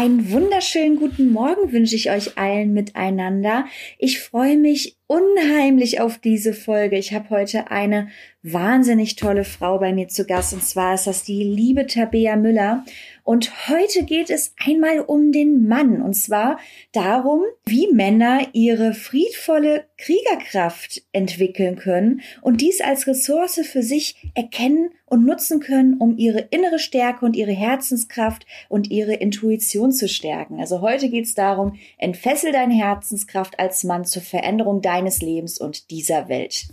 [0.00, 3.66] Einen wunderschönen guten Morgen wünsche ich euch allen miteinander.
[3.98, 6.96] Ich freue mich unheimlich auf diese Folge.
[6.96, 8.08] Ich habe heute eine
[8.42, 12.82] wahnsinnig tolle Frau bei mir zu Gast und zwar ist das die liebe Tabea Müller.
[13.24, 16.58] Und heute geht es einmal um den Mann und zwar
[16.92, 24.90] darum, wie Männer ihre friedvolle Kriegerkraft entwickeln können und dies als Ressource für sich erkennen
[25.06, 30.60] und nutzen können, um ihre innere Stärke und ihre Herzenskraft und ihre Intuition zu stärken.
[30.60, 35.90] Also heute geht es darum, entfessel deine Herzenskraft als Mann zur Veränderung deines Lebens und
[35.90, 36.68] dieser Welt.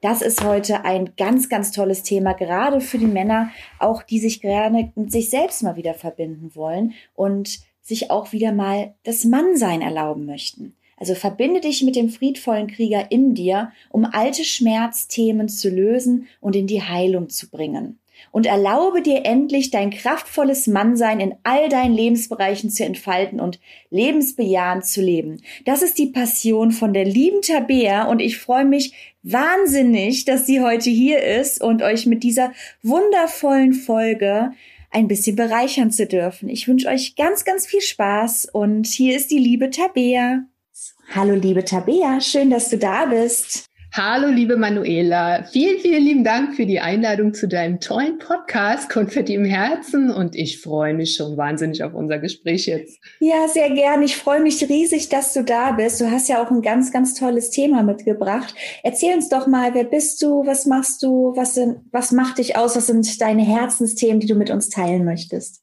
[0.00, 4.40] Das ist heute ein ganz, ganz tolles Thema, gerade für die Männer, auch die sich
[4.40, 9.82] gerne mit sich selbst mal wieder verbinden wollen und sich auch wieder mal das Mannsein
[9.82, 10.74] erlauben möchten.
[10.96, 16.56] Also verbinde dich mit dem friedvollen Krieger in dir, um alte Schmerzthemen zu lösen und
[16.56, 17.98] in die Heilung zu bringen
[18.30, 23.58] und erlaube dir endlich dein kraftvolles Mannsein in all deinen Lebensbereichen zu entfalten und
[23.90, 25.42] lebensbejahend zu leben.
[25.64, 28.92] Das ist die Passion von der lieben Tabea und ich freue mich
[29.32, 34.52] wahnsinnig, dass sie heute hier ist und euch mit dieser wundervollen Folge
[34.90, 36.48] ein bisschen bereichern zu dürfen.
[36.48, 40.44] Ich wünsche euch ganz, ganz viel Spaß und hier ist die liebe Tabea.
[41.14, 43.67] Hallo liebe Tabea, schön, dass du da bist.
[43.92, 45.44] Hallo, liebe Manuela.
[45.44, 50.36] Vielen, vielen lieben Dank für die Einladung zu deinem tollen Podcast Konfetti im Herzen und
[50.36, 53.00] ich freue mich schon wahnsinnig auf unser Gespräch jetzt.
[53.18, 54.02] Ja, sehr gern.
[54.02, 56.00] Ich freue mich riesig, dass du da bist.
[56.00, 58.54] Du hast ja auch ein ganz, ganz tolles Thema mitgebracht.
[58.82, 60.46] Erzähl uns doch mal, wer bist du?
[60.46, 61.32] Was machst du?
[61.34, 62.76] Was sind, was macht dich aus?
[62.76, 65.62] Was sind deine Herzensthemen, die du mit uns teilen möchtest?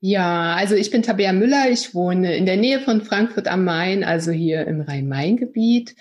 [0.00, 1.68] Ja, also ich bin Tabea Müller.
[1.70, 5.96] Ich wohne in der Nähe von Frankfurt am Main, also hier im Rhein-Main-Gebiet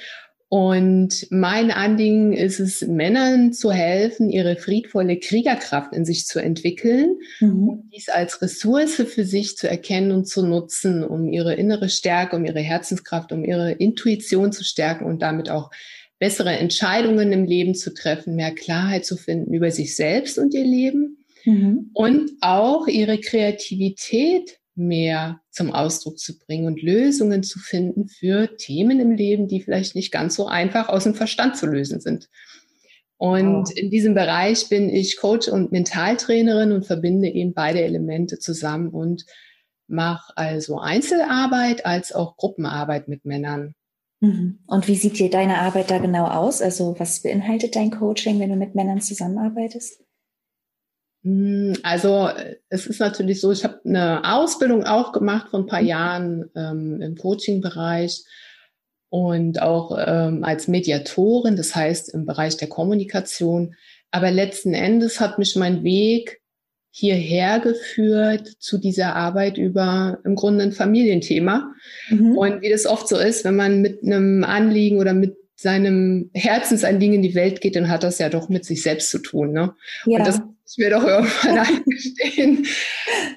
[0.49, 7.17] und mein Anliegen ist es, Männern zu helfen, ihre friedvolle Kriegerkraft in sich zu entwickeln
[7.41, 7.67] mhm.
[7.67, 12.37] und dies als Ressource für sich zu erkennen und zu nutzen, um ihre innere Stärke,
[12.37, 15.69] um ihre Herzenskraft, um ihre Intuition zu stärken und damit auch
[16.17, 20.65] bessere Entscheidungen im Leben zu treffen, mehr Klarheit zu finden über sich selbst und ihr
[20.65, 21.89] Leben mhm.
[21.93, 28.99] und auch ihre Kreativität mehr zum Ausdruck zu bringen und Lösungen zu finden für Themen
[28.99, 32.29] im Leben, die vielleicht nicht ganz so einfach aus dem Verstand zu lösen sind.
[33.17, 33.71] Und oh.
[33.75, 39.25] in diesem Bereich bin ich Coach und Mentaltrainerin und verbinde eben beide Elemente zusammen und
[39.87, 43.73] mache also Einzelarbeit als auch Gruppenarbeit mit Männern.
[44.19, 44.59] Mhm.
[44.67, 46.61] Und wie sieht dir deine Arbeit da genau aus?
[46.61, 50.01] Also was beinhaltet dein Coaching, wenn du mit Männern zusammenarbeitest?
[51.23, 52.29] Hm, also
[52.69, 55.87] es ist natürlich so, ich habe eine Ausbildung auch gemacht vor ein paar mhm.
[55.87, 58.23] Jahren ähm, im Coaching-Bereich
[59.09, 63.75] und auch ähm, als Mediatorin, das heißt im Bereich der Kommunikation.
[64.11, 66.41] Aber letzten Endes hat mich mein Weg
[66.89, 71.73] hierher geführt zu dieser Arbeit über im Grunde ein Familienthema.
[72.09, 72.37] Mhm.
[72.37, 77.15] Und wie das oft so ist, wenn man mit einem Anliegen oder mit seinem Herzensanliegen
[77.15, 79.51] in die Welt geht, dann hat das ja doch mit sich selbst zu tun.
[79.51, 79.73] Ne?
[80.05, 80.19] Ja.
[80.19, 82.67] Und das ich mir doch irgendwann eingestehen.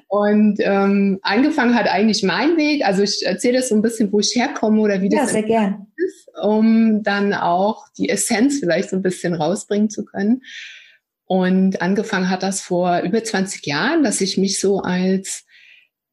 [0.08, 2.84] Und ähm, angefangen hat eigentlich mein Weg.
[2.84, 5.44] Also ich erzähle das so ein bisschen, wo ich herkomme oder wie ja, das sehr
[5.44, 5.86] gern.
[5.96, 10.42] ist, um dann auch die Essenz vielleicht so ein bisschen rausbringen zu können.
[11.24, 15.44] Und angefangen hat das vor über 20 Jahren, dass ich mich so als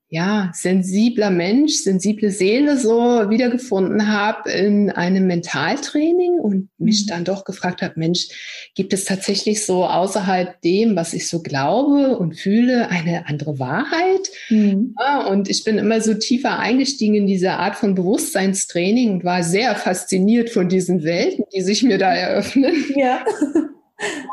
[0.10, 7.10] ja, sensibler Mensch, sensible Seele so wiedergefunden habe in einem Mentaltraining und mich mhm.
[7.10, 8.30] dann doch gefragt habe, Mensch,
[8.74, 14.30] gibt es tatsächlich so außerhalb dem, was ich so glaube und fühle, eine andere Wahrheit?
[14.50, 14.96] Mhm.
[14.98, 19.44] Ja, und ich bin immer so tiefer eingestiegen in diese Art von Bewusstseinstraining und war
[19.44, 22.76] sehr fasziniert von diesen Welten, die sich mir da eröffnen.
[22.96, 23.24] Ja.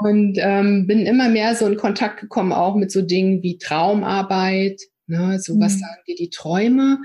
[0.01, 4.81] Und ähm, bin immer mehr so in Kontakt gekommen, auch mit so Dingen wie Traumarbeit,
[5.07, 5.79] Ne, so was mhm.
[5.81, 6.99] sagen dir die Träume?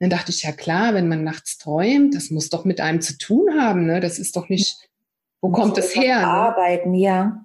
[0.00, 3.16] Dann dachte ich, ja klar, wenn man nachts träumt, das muss doch mit einem zu
[3.16, 3.86] tun haben.
[3.86, 4.00] Ne?
[4.00, 4.76] Das ist doch nicht,
[5.40, 6.20] wo kommt das her?
[6.20, 6.26] Ne?
[6.26, 7.44] Arbeiten, ja.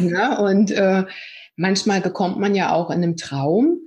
[0.00, 1.04] ja und äh,
[1.54, 3.78] manchmal bekommt man ja auch in einem Traum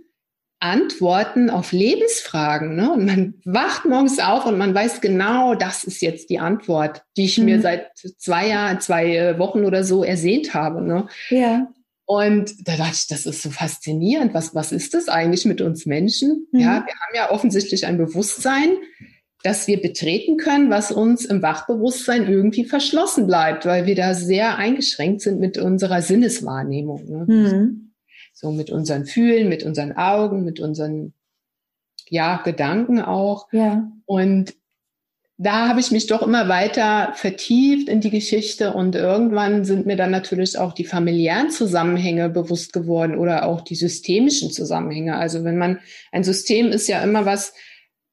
[0.62, 2.76] Antworten auf Lebensfragen.
[2.76, 2.92] Ne?
[2.92, 7.26] Und man wacht morgens auf und man weiß genau, das ist jetzt die Antwort, die
[7.26, 7.46] ich mhm.
[7.46, 10.82] mir seit zwei Jahren, zwei Wochen oder so ersehnt habe.
[10.82, 11.08] Ne?
[11.30, 11.68] Ja.
[12.12, 14.34] Und da dachte ich, das ist so faszinierend.
[14.34, 16.48] Was, was ist das eigentlich mit uns Menschen?
[16.52, 16.60] Mhm.
[16.60, 18.78] Ja, wir haben ja offensichtlich ein Bewusstsein,
[19.44, 24.58] das wir betreten können, was uns im Wachbewusstsein irgendwie verschlossen bleibt, weil wir da sehr
[24.58, 27.06] eingeschränkt sind mit unserer Sinneswahrnehmung.
[27.06, 27.26] Ne?
[27.28, 27.92] Mhm.
[28.34, 31.14] So mit unseren Fühlen, mit unseren Augen, mit unseren
[32.08, 33.54] ja, Gedanken auch.
[33.54, 33.88] Ja.
[34.08, 34.56] Und
[35.42, 39.96] da habe ich mich doch immer weiter vertieft in die Geschichte und irgendwann sind mir
[39.96, 45.16] dann natürlich auch die familiären Zusammenhänge bewusst geworden oder auch die systemischen Zusammenhänge.
[45.16, 45.80] Also wenn man,
[46.12, 47.54] ein System ist ja immer was,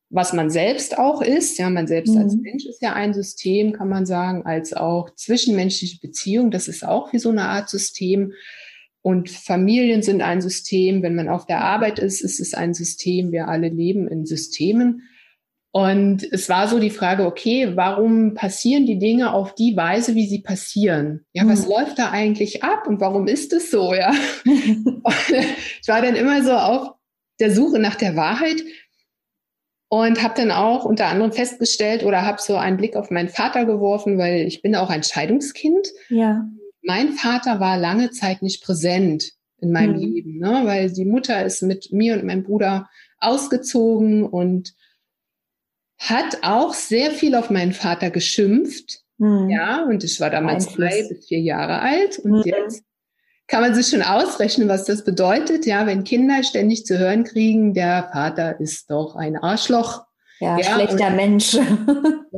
[0.08, 1.58] was man selbst auch ist.
[1.58, 2.22] Ja, man selbst mhm.
[2.22, 6.52] als Mensch ist ja ein System, kann man sagen, als auch zwischenmenschliche Beziehungen.
[6.52, 8.34] Das ist auch wie so eine Art System.
[9.02, 11.02] Und Familien sind ein System.
[11.02, 13.32] Wenn man auf der Arbeit ist, ist es ein System.
[13.32, 15.02] Wir alle leben in Systemen.
[15.76, 20.26] Und es war so die Frage, okay, warum passieren die Dinge auf die Weise, wie
[20.26, 21.26] sie passieren?
[21.34, 21.72] Ja, was mhm.
[21.72, 23.92] läuft da eigentlich ab und warum ist es so?
[23.92, 24.10] Ja,
[24.46, 26.94] ich war dann immer so auf
[27.40, 28.62] der Suche nach der Wahrheit
[29.90, 33.66] und habe dann auch unter anderem festgestellt oder habe so einen Blick auf meinen Vater
[33.66, 35.88] geworfen, weil ich bin auch ein Scheidungskind.
[36.08, 36.48] Ja.
[36.80, 40.00] Mein Vater war lange Zeit nicht präsent in meinem mhm.
[40.00, 40.62] Leben, ne?
[40.64, 42.88] weil die Mutter ist mit mir und meinem Bruder
[43.18, 44.72] ausgezogen und
[45.98, 49.00] hat auch sehr viel auf meinen Vater geschimpft.
[49.18, 49.48] Mhm.
[49.50, 52.42] Ja, und ich war damals drei bis vier Jahre alt und mhm.
[52.44, 52.82] jetzt
[53.48, 57.74] kann man sich schon ausrechnen, was das bedeutet, ja, wenn Kinder ständig zu hören kriegen,
[57.74, 60.04] der Vater ist doch ein Arschloch.
[60.40, 61.56] Ja, ja schlechter und, Mensch.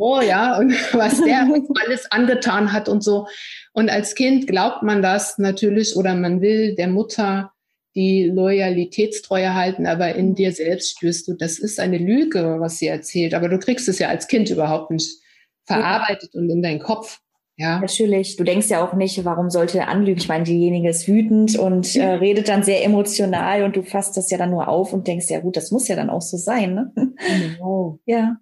[0.00, 1.40] Oh ja, und was der
[1.84, 3.26] alles angetan hat und so.
[3.72, 7.52] Und als Kind glaubt man das natürlich oder man will der Mutter
[7.98, 12.86] die Loyalitätstreue halten, aber in dir selbst spürst du, das ist eine Lüge, was sie
[12.86, 13.34] erzählt.
[13.34, 15.20] Aber du kriegst es ja als Kind überhaupt nicht
[15.64, 16.40] verarbeitet ja.
[16.40, 17.18] und in deinen Kopf.
[17.56, 17.80] Ja.
[17.80, 18.36] Natürlich.
[18.36, 20.20] Du denkst ja auch nicht, warum sollte er anlügen?
[20.20, 24.30] Ich meine, diejenige ist wütend und äh, redet dann sehr emotional und du fasst das
[24.30, 26.74] ja dann nur auf und denkst, ja gut, das muss ja dann auch so sein.
[26.74, 26.92] Ne?
[26.94, 27.98] Genau.
[28.06, 28.36] Ja.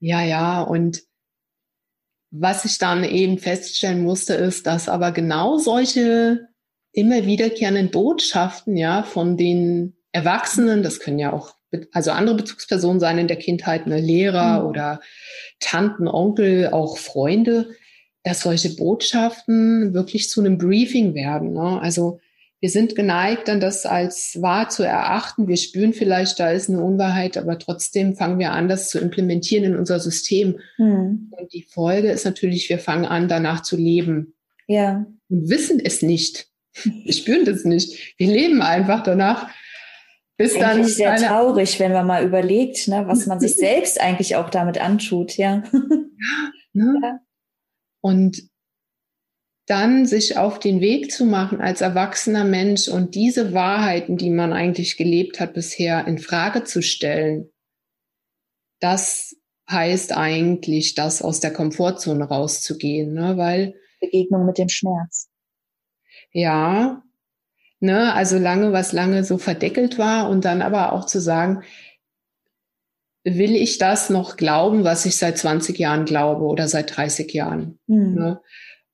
[0.00, 0.62] Ja, ja.
[0.62, 1.02] Und
[2.30, 6.48] was ich dann eben feststellen musste, ist, dass aber genau solche
[6.92, 11.54] immer wiederkehrenden Botschaften, ja, von den Erwachsenen, das können ja auch
[11.92, 14.68] also andere Bezugspersonen sein in der Kindheit, eine Lehrer mhm.
[14.68, 15.00] oder
[15.58, 17.70] Tanten, Onkel, auch Freunde,
[18.24, 21.54] dass solche Botschaften wirklich zu einem Briefing werden.
[21.54, 21.80] Ne?
[21.80, 22.20] Also
[22.60, 25.48] wir sind geneigt, dann das als wahr zu erachten.
[25.48, 29.64] Wir spüren vielleicht, da ist eine Unwahrheit, aber trotzdem fangen wir an, das zu implementieren
[29.64, 30.60] in unser System.
[30.78, 31.32] Mhm.
[31.32, 34.34] Und die Folge ist natürlich, wir fangen an, danach zu leben.
[34.68, 35.06] Ja.
[35.28, 36.51] Und wissen es nicht.
[36.84, 38.14] Wir spüren das nicht.
[38.18, 39.48] Wir leben einfach danach.
[40.36, 44.36] Bis eigentlich dann sehr traurig, wenn man mal überlegt, ne, was man sich selbst eigentlich
[44.36, 45.62] auch damit antut, ja.
[46.72, 46.98] ne?
[47.02, 47.18] ja.
[48.00, 48.42] Und
[49.66, 54.52] dann sich auf den Weg zu machen als erwachsener Mensch und diese Wahrheiten, die man
[54.52, 57.50] eigentlich gelebt hat bisher, in Frage zu stellen,
[58.80, 59.36] das
[59.70, 63.36] heißt eigentlich, das aus der Komfortzone rauszugehen, ne?
[63.36, 65.31] weil Begegnung mit dem Schmerz.
[66.32, 67.02] Ja,
[67.80, 71.62] ne, also lange, was lange so verdeckelt war und dann aber auch zu sagen,
[73.24, 77.78] will ich das noch glauben, was ich seit 20 Jahren glaube oder seit 30 Jahren?
[77.86, 78.14] Mhm.
[78.14, 78.40] Ne?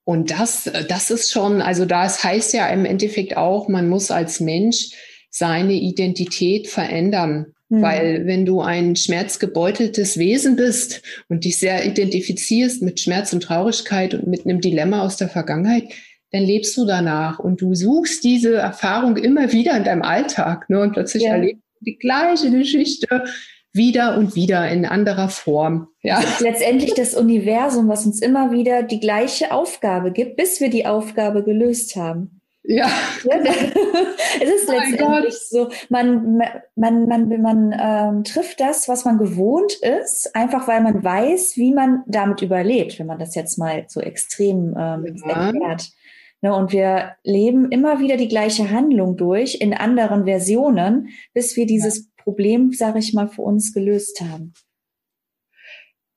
[0.05, 4.41] Und das, das ist schon, also das heißt ja im Endeffekt auch, man muss als
[4.41, 4.91] Mensch
[5.31, 7.53] seine Identität verändern.
[7.69, 7.83] Mhm.
[7.83, 14.15] Weil wenn du ein schmerzgebeuteltes Wesen bist und dich sehr identifizierst mit Schmerz und Traurigkeit
[14.15, 15.85] und mit einem Dilemma aus der Vergangenheit,
[16.31, 20.69] dann lebst du danach und du suchst diese Erfahrung immer wieder in deinem Alltag.
[20.69, 20.81] Ne?
[20.81, 21.33] Und plötzlich ja.
[21.33, 23.25] erlebst du die gleiche Geschichte
[23.73, 25.89] wieder und wieder in anderer Form.
[26.03, 26.21] Ja.
[26.21, 30.71] Das ist letztendlich das Universum, was uns immer wieder die gleiche Aufgabe gibt, bis wir
[30.71, 32.39] die Aufgabe gelöst haben.
[32.65, 32.87] Ja.
[33.25, 33.37] ja
[34.43, 36.43] es ist oh letztendlich so, man,
[36.75, 41.73] man, man, man ähm, trifft das, was man gewohnt ist, einfach weil man weiß, wie
[41.73, 45.47] man damit überlebt, wenn man das jetzt mal so extrem ähm, ja.
[45.47, 45.93] erklärt.
[46.41, 51.67] Ne, und wir leben immer wieder die gleiche Handlung durch in anderen Versionen, bis wir
[51.67, 52.05] dieses ja.
[52.29, 54.53] Problem, sage ich mal, für uns gelöst haben.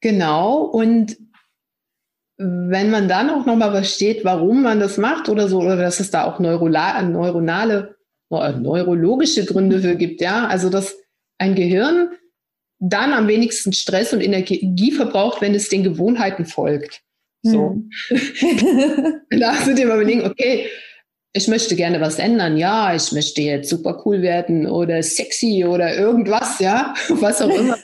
[0.01, 0.63] Genau.
[0.63, 1.18] Und
[2.38, 6.12] wenn man dann auch nochmal versteht, warum man das macht oder so, oder dass es
[6.12, 7.96] da auch neuronale,
[8.30, 10.98] neurologische Gründe für gibt, ja, also dass
[11.38, 12.10] ein Gehirn
[12.80, 17.04] dann am wenigsten Stress und Energie verbraucht, wenn es den Gewohnheiten folgt.
[17.43, 17.81] So.
[18.07, 19.21] Hm.
[19.39, 20.69] da hast du dir mal überlegen, okay,
[21.33, 22.57] ich möchte gerne was ändern.
[22.57, 27.77] Ja, ich möchte jetzt super cool werden oder sexy oder irgendwas, ja, was auch immer.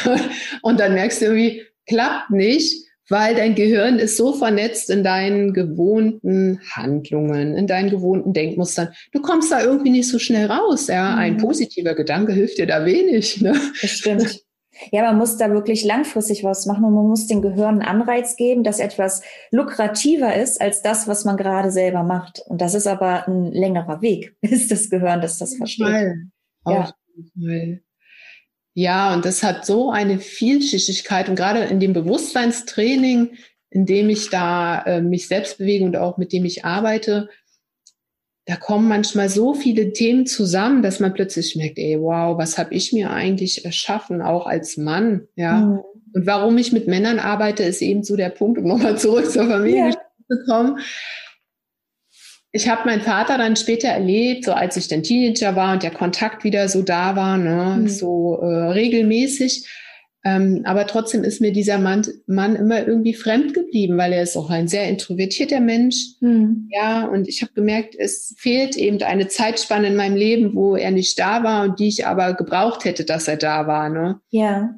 [0.62, 5.52] und dann merkst du irgendwie, klappt nicht, weil dein Gehirn ist so vernetzt in deinen
[5.52, 8.88] gewohnten Handlungen, in deinen gewohnten Denkmustern.
[9.12, 10.88] Du kommst da irgendwie nicht so schnell raus.
[10.88, 11.12] Ja?
[11.12, 11.18] Mhm.
[11.18, 13.40] Ein positiver Gedanke hilft dir da wenig.
[13.40, 13.54] Ne?
[13.80, 14.45] Das stimmt.
[14.90, 18.36] Ja, man muss da wirklich langfristig was machen und man muss dem Gehirn einen Anreiz
[18.36, 22.42] geben, dass etwas lukrativer ist als das, was man gerade selber macht.
[22.46, 25.86] Und das ist aber ein längerer Weg, bis das Gehirn das das versteht.
[26.68, 26.92] Ja.
[28.74, 33.36] ja, und das hat so eine Vielschichtigkeit und gerade in dem Bewusstseinstraining,
[33.70, 37.28] in dem ich da äh, mich selbst bewege und auch mit dem ich arbeite,
[38.46, 42.72] da kommen manchmal so viele Themen zusammen, dass man plötzlich merkt, ey, wow, was habe
[42.74, 45.58] ich mir eigentlich erschaffen, auch als Mann, ja.
[45.58, 45.80] Mhm.
[46.14, 49.46] Und warum ich mit Männern arbeite, ist eben so der Punkt, um nochmal zurück zur
[49.46, 49.90] Familie ja.
[49.90, 50.78] zu kommen.
[52.52, 55.90] Ich habe meinen Vater dann später erlebt, so als ich dann Teenager war und der
[55.90, 57.88] Kontakt wieder so da war, ne, mhm.
[57.88, 59.68] so äh, regelmäßig.
[60.26, 64.36] Ähm, aber trotzdem ist mir dieser Mann, Mann immer irgendwie fremd geblieben, weil er ist
[64.36, 66.16] auch ein sehr introvertierter Mensch.
[66.18, 66.68] Mhm.
[66.72, 70.90] Ja, und ich habe gemerkt, es fehlt eben eine Zeitspanne in meinem Leben, wo er
[70.90, 73.88] nicht da war und die ich aber gebraucht hätte, dass er da war.
[73.88, 74.20] Ne?
[74.30, 74.74] Ja.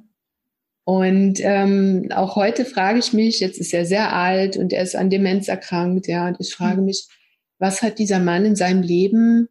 [0.85, 4.97] Und ähm, auch heute frage ich mich, jetzt ist er sehr alt und er ist
[4.97, 6.87] an Demenz erkrankt, ja, und ich frage mhm.
[6.87, 7.09] mich,
[7.59, 9.49] was hat dieser Mann in seinem Leben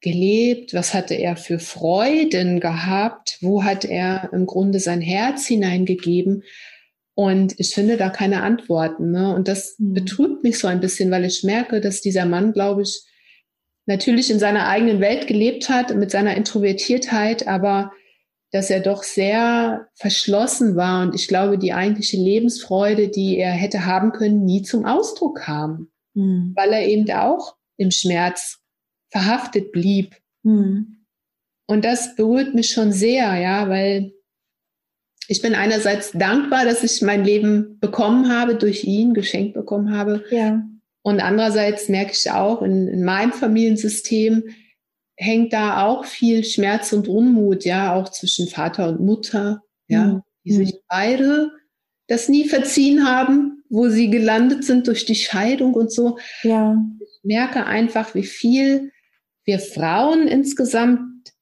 [0.00, 0.74] gelebt?
[0.74, 3.38] Was hatte er für Freuden gehabt?
[3.40, 6.42] Wo hat er im Grunde sein Herz hineingegeben?
[7.14, 9.10] Und ich finde da keine Antworten.
[9.10, 9.34] Ne?
[9.34, 9.94] Und das mhm.
[9.94, 13.02] betrübt mich so ein bisschen, weil ich merke, dass dieser Mann, glaube ich,
[13.86, 17.92] natürlich in seiner eigenen Welt gelebt hat, mit seiner Introvertiertheit, aber
[18.52, 23.86] dass er doch sehr verschlossen war und ich glaube, die eigentliche Lebensfreude, die er hätte
[23.86, 26.52] haben können, nie zum Ausdruck kam, mhm.
[26.56, 28.59] weil er eben auch im Schmerz
[29.10, 30.16] verhaftet blieb.
[30.42, 31.04] Mhm.
[31.66, 34.12] Und das berührt mich schon sehr, ja, weil
[35.28, 40.24] ich bin einerseits dankbar, dass ich mein Leben bekommen habe, durch ihn geschenkt bekommen habe.
[40.30, 40.64] Ja.
[41.02, 44.44] Und andererseits merke ich auch, in, in meinem Familiensystem
[45.16, 50.22] hängt da auch viel Schmerz und Unmut, ja, auch zwischen Vater und Mutter, ja, mhm.
[50.44, 51.52] die sich beide
[52.08, 56.18] das nie verziehen haben, wo sie gelandet sind durch die Scheidung und so.
[56.42, 56.76] Ja.
[56.98, 58.90] Ich merke einfach, wie viel
[59.44, 61.32] wir Frauen insgesamt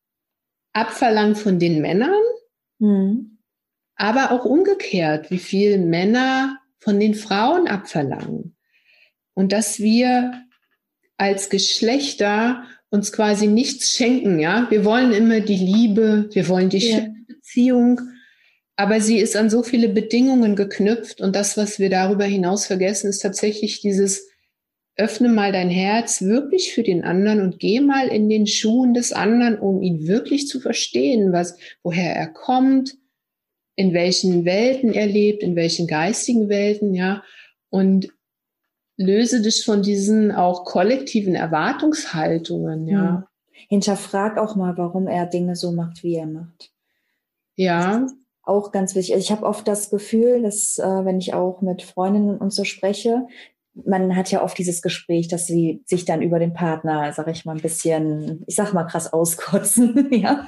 [0.72, 2.22] abverlangen von den Männern,
[2.78, 3.38] mhm.
[3.96, 8.56] aber auch umgekehrt, wie viel Männer von den Frauen abverlangen.
[9.34, 10.44] Und dass wir
[11.16, 14.66] als Geschlechter uns quasi nichts schenken, ja.
[14.70, 17.06] Wir wollen immer die Liebe, wir wollen die ja.
[17.26, 18.00] Beziehung,
[18.76, 23.10] aber sie ist an so viele Bedingungen geknüpft und das, was wir darüber hinaus vergessen,
[23.10, 24.28] ist tatsächlich dieses
[24.98, 29.12] öffne mal dein Herz wirklich für den anderen und geh mal in den Schuhen des
[29.12, 32.96] anderen, um ihn wirklich zu verstehen, was, woher er kommt,
[33.76, 37.22] in welchen Welten er lebt, in welchen geistigen Welten, ja,
[37.70, 38.08] und
[38.96, 43.16] löse dich von diesen auch kollektiven Erwartungshaltungen, ja.
[43.18, 43.24] Hm.
[43.68, 46.72] Hinterfrag auch mal, warum er Dinge so macht, wie er macht.
[47.54, 48.06] Ja.
[48.42, 49.14] Auch ganz wichtig.
[49.14, 52.64] Also ich habe oft das Gefühl, dass äh, wenn ich auch mit Freundinnen und so
[52.64, 53.26] spreche,
[53.86, 57.44] man hat ja oft dieses Gespräch, dass sie sich dann über den Partner, sag ich
[57.44, 60.44] mal, ein bisschen, ich sag mal krass auskotzen, ja.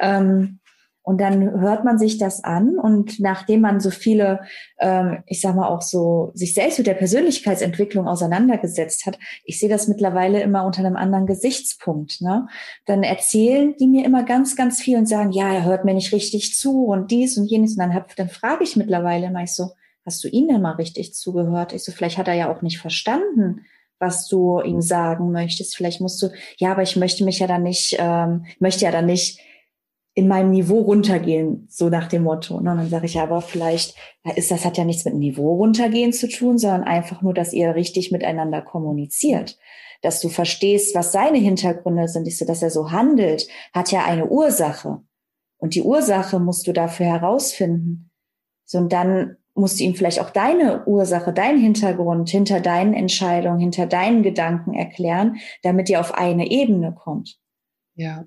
[0.00, 0.60] Ähm,
[1.04, 4.40] und dann hört man sich das an und nachdem man so viele,
[4.78, 9.68] ähm, ich sag mal auch so, sich selbst mit der Persönlichkeitsentwicklung auseinandergesetzt hat, ich sehe
[9.68, 12.20] das mittlerweile immer unter einem anderen Gesichtspunkt.
[12.20, 12.46] Ne?
[12.86, 16.12] Dann erzählen die mir immer ganz, ganz viel und sagen, ja, er hört mir nicht
[16.12, 17.72] richtig zu und dies und jenes.
[17.72, 19.70] Und dann, hab, dann frage ich mittlerweile immer ich so,
[20.04, 21.72] hast du ihm denn mal richtig zugehört?
[21.72, 23.64] Ich so, vielleicht hat er ja auch nicht verstanden,
[23.98, 25.76] was du ihm sagen möchtest.
[25.76, 29.06] Vielleicht musst du, ja, aber ich möchte mich ja dann nicht, ähm, möchte ja dann
[29.06, 29.40] nicht
[30.14, 32.60] in meinem Niveau runtergehen, so nach dem Motto.
[32.60, 32.72] Ne?
[32.72, 33.94] Und dann sage ich aber vielleicht
[34.36, 37.74] ist das hat ja nichts mit Niveau runtergehen zu tun, sondern einfach nur, dass ihr
[37.74, 39.58] richtig miteinander kommuniziert,
[40.02, 42.28] dass du verstehst, was seine Hintergründe sind.
[42.28, 45.00] Ich so, dass er so handelt, hat ja eine Ursache
[45.56, 48.10] und die Ursache musst du dafür herausfinden.
[48.64, 53.60] So und dann musst du ihm vielleicht auch deine Ursache, deinen Hintergrund hinter deinen Entscheidungen,
[53.60, 57.38] hinter deinen Gedanken erklären, damit ihr auf eine Ebene kommt.
[57.94, 58.24] Ja.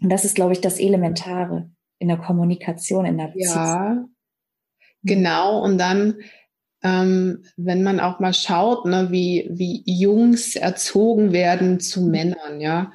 [0.00, 3.54] Und das ist, glaube ich, das Elementare in der Kommunikation, in der Beziehung.
[3.54, 4.04] Ja,
[5.02, 5.60] genau.
[5.60, 6.20] Und dann,
[6.84, 12.10] ähm, wenn man auch mal schaut, ne, wie, wie Jungs erzogen werden zu mhm.
[12.10, 12.92] Männern, ja.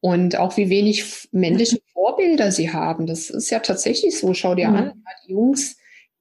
[0.00, 3.06] Und auch wie wenig männliche Vorbilder sie haben.
[3.06, 4.32] Das ist ja tatsächlich so.
[4.34, 4.76] Schau dir mhm.
[4.76, 5.76] an, die Jungs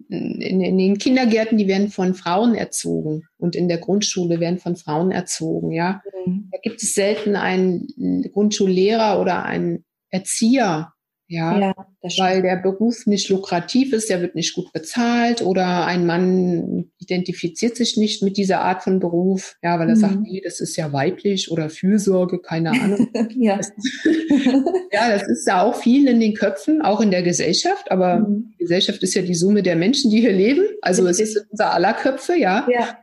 [0.10, 4.76] in, in, den Kindergärten, die werden von Frauen erzogen und in der Grundschule werden von
[4.76, 6.02] Frauen erzogen, ja.
[6.26, 6.50] Mhm.
[6.52, 10.94] Da gibt es selten einen Grundschullehrer oder einen Erzieher,
[11.28, 11.74] Ja, ja
[12.18, 17.76] weil der Beruf nicht lukrativ ist, der wird nicht gut bezahlt oder ein Mann identifiziert
[17.76, 20.00] sich nicht mit dieser Art von Beruf, ja, weil er mhm.
[20.00, 23.10] sagt, nee, das ist ja weiblich oder Fürsorge, keine Ahnung.
[23.36, 23.58] ja.
[23.58, 23.72] Das,
[24.92, 28.52] ja, das ist ja auch viel in den Köpfen, auch in der Gesellschaft, aber mhm.
[28.54, 31.28] die Gesellschaft ist ja die Summe der Menschen, die hier leben, also Richtig.
[31.28, 32.68] es ist unser aller Köpfe, ja.
[32.70, 33.00] ja.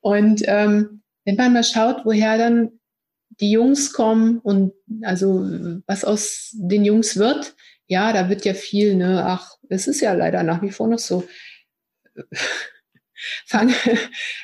[0.00, 2.72] Und ähm, wenn man mal schaut, woher dann
[3.40, 4.72] die Jungs kommen und
[5.02, 5.46] also
[5.86, 7.54] was aus den Jungs wird,
[7.86, 10.98] ja, da wird ja viel, ne, ach, es ist ja leider nach wie vor noch
[10.98, 11.24] so.
[13.46, 13.72] Fang,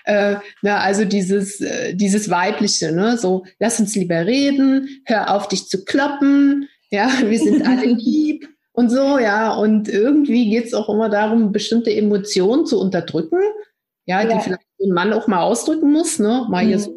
[0.05, 5.49] äh, na, also dieses, äh, dieses Weibliche, ne, so, lass uns lieber reden, hör auf
[5.49, 10.75] dich zu kloppen, ja, wir sind alle lieb und so, ja, und irgendwie geht es
[10.75, 13.39] auch immer darum, bestimmte Emotionen zu unterdrücken,
[14.07, 14.35] ja, ja.
[14.35, 16.69] die vielleicht ein Mann auch mal ausdrücken muss, ne, mal mhm.
[16.69, 16.95] hier so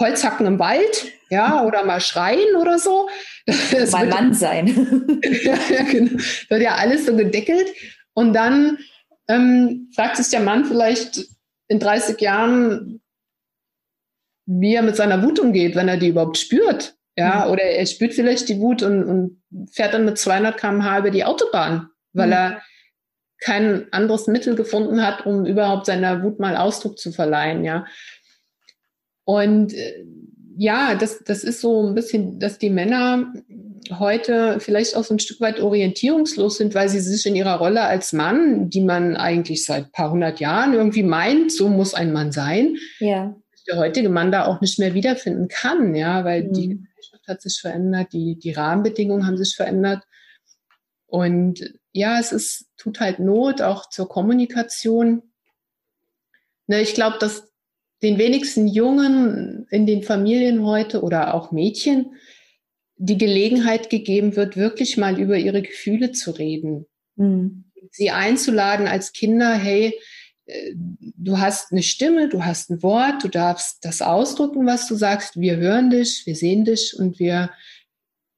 [0.00, 3.08] Holzhacken im Wald, ja, oder mal schreien oder so.
[3.70, 4.68] Das mal Mann sein.
[5.44, 6.18] ja, ja, genau.
[6.48, 7.68] Wird ja alles so gedeckelt.
[8.14, 8.78] Und dann
[9.28, 11.26] ähm, fragt sich der Mann vielleicht
[11.68, 13.02] in 30 Jahren,
[14.46, 16.94] wie er mit seiner Wut umgeht, wenn er die überhaupt spürt.
[17.16, 17.52] Ja, mhm.
[17.52, 21.24] oder er spürt vielleicht die Wut und, und fährt dann mit 200 km/h über die
[21.24, 22.32] Autobahn, weil mhm.
[22.32, 22.62] er
[23.40, 27.64] kein anderes Mittel gefunden hat, um überhaupt seiner Wut mal Ausdruck zu verleihen.
[27.64, 27.86] Ja,
[29.24, 30.04] und äh,
[30.56, 33.32] ja, das, das ist so ein bisschen, dass die Männer
[33.90, 37.82] heute vielleicht auch so ein Stück weit orientierungslos sind, weil sie sich in ihrer Rolle
[37.82, 42.32] als Mann, die man eigentlich seit paar hundert Jahren irgendwie meint, so muss ein Mann
[42.32, 43.34] sein, ja.
[43.68, 46.52] der heutige Mann da auch nicht mehr wiederfinden kann, ja, weil mhm.
[46.52, 50.02] die Gesellschaft hat sich verändert, die, die Rahmenbedingungen haben sich verändert.
[51.06, 55.22] Und ja, es ist, tut halt Not auch zur Kommunikation.
[56.66, 57.53] Ne, ich glaube, dass
[58.02, 62.14] den wenigsten Jungen in den Familien heute oder auch Mädchen
[62.96, 66.86] die Gelegenheit gegeben wird, wirklich mal über ihre Gefühle zu reden.
[67.16, 67.64] Mhm.
[67.90, 69.98] Sie einzuladen als Kinder, hey,
[70.46, 74.94] äh, du hast eine Stimme, du hast ein Wort, du darfst das ausdrücken, was du
[74.94, 75.40] sagst.
[75.40, 77.50] Wir hören dich, wir sehen dich und wir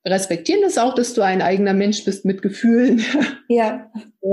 [0.06, 3.04] respektieren das auch, dass du ein eigener Mensch bist mit Gefühlen.
[3.48, 3.90] Ja.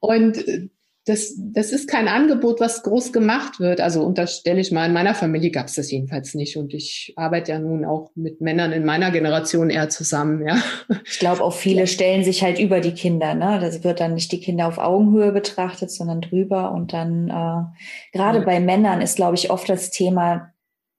[0.00, 0.68] Und äh,
[1.06, 3.82] das, das ist kein Angebot, was groß gemacht wird.
[3.82, 6.56] Also unterstelle ich mal, in meiner Familie gab es das jedenfalls nicht.
[6.56, 10.56] Und ich arbeite ja nun auch mit Männern in meiner Generation eher zusammen, ja.
[11.04, 13.58] Ich glaube, auch viele stellen sich halt über die Kinder, ne?
[13.60, 16.72] Das wird dann nicht die Kinder auf Augenhöhe betrachtet, sondern drüber.
[16.72, 18.44] Und dann äh, gerade ja.
[18.44, 20.53] bei Männern ist, glaube ich, oft das Thema,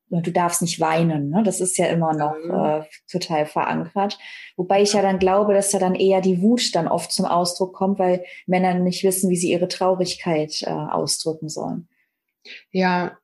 [0.10, 1.30] du darfst nicht weinen.
[1.30, 1.44] Ne?
[1.44, 2.82] Das ist ja immer noch mhm.
[2.82, 4.18] äh, total verankert.
[4.56, 7.74] Wobei ich ja dann glaube, dass da dann eher die Wut dann oft zum Ausdruck
[7.74, 11.88] kommt, weil Männer nicht wissen, wie sie ihre Traurigkeit äh, ausdrücken sollen.
[12.72, 13.18] Ja,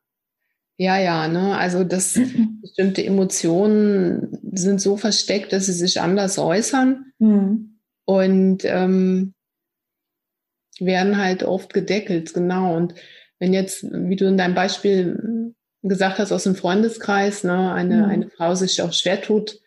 [0.77, 1.55] ja, ja, ne?
[1.57, 2.19] Also das
[2.61, 7.79] bestimmte Emotionen sind so versteckt, dass sie sich anders äußern mhm.
[8.05, 9.33] und ähm,
[10.79, 12.75] werden halt oft gedeckelt, genau.
[12.75, 12.95] Und
[13.37, 18.05] wenn jetzt, wie du in deinem Beispiel gesagt hast aus dem Freundeskreis, ne, eine, mhm.
[18.05, 19.59] eine Frau sich auch schwer tut,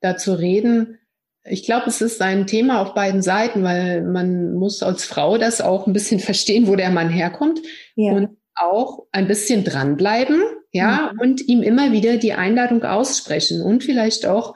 [0.00, 0.98] da zu reden.
[1.44, 5.60] Ich glaube, es ist ein Thema auf beiden Seiten, weil man muss als Frau das
[5.60, 7.60] auch ein bisschen verstehen, wo der Mann herkommt
[7.94, 8.12] ja.
[8.12, 10.42] und auch ein bisschen dranbleiben,
[10.72, 11.20] ja, mhm.
[11.20, 14.54] und ihm immer wieder die Einladung aussprechen und vielleicht auch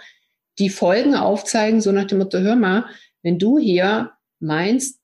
[0.59, 2.87] die Folgen aufzeigen, so nach dem Motto, hör mal,
[3.23, 5.01] wenn du hier meinst,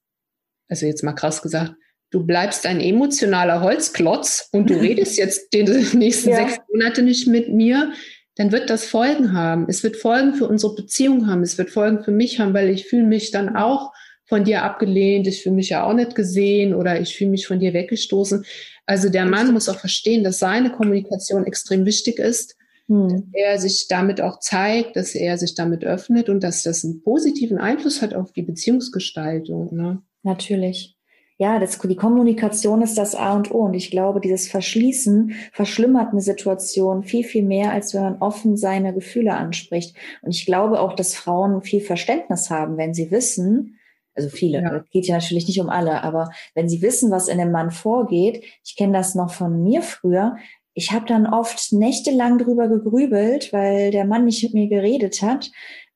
[0.68, 1.74] also jetzt mal krass gesagt,
[2.10, 6.36] du bleibst ein emotionaler Holzklotz und du redest jetzt die nächsten ja.
[6.36, 7.92] sechs Monate nicht mit mir,
[8.36, 9.66] dann wird das Folgen haben.
[9.68, 11.42] Es wird Folgen für unsere Beziehung haben.
[11.42, 13.92] Es wird Folgen für mich haben, weil ich fühle mich dann auch
[14.24, 15.26] von dir abgelehnt.
[15.26, 18.44] Ich fühle mich ja auch nicht gesehen oder ich fühle mich von dir weggestoßen.
[18.86, 23.08] Also der Mann muss auch verstehen, dass seine Kommunikation extrem wichtig ist, hm.
[23.08, 27.02] dass er sich damit auch zeigt, dass er sich damit öffnet und dass das einen
[27.02, 29.74] positiven Einfluss hat auf die Beziehungsgestaltung.
[29.74, 30.02] Ne?
[30.22, 30.96] Natürlich
[31.40, 33.60] ja, das, die Kommunikation ist das A und O.
[33.60, 38.58] Und ich glaube, dieses Verschließen verschlimmert eine Situation viel, viel mehr, als wenn man offen
[38.58, 39.96] seine Gefühle anspricht.
[40.20, 43.78] Und ich glaube auch, dass Frauen viel Verständnis haben, wenn sie wissen,
[44.14, 44.84] also viele, ja.
[44.90, 48.44] geht ja natürlich nicht um alle, aber wenn sie wissen, was in dem Mann vorgeht,
[48.62, 50.36] ich kenne das noch von mir früher,
[50.74, 55.50] ich habe dann oft nächtelang drüber gegrübelt, weil der Mann nicht mit mir geredet hat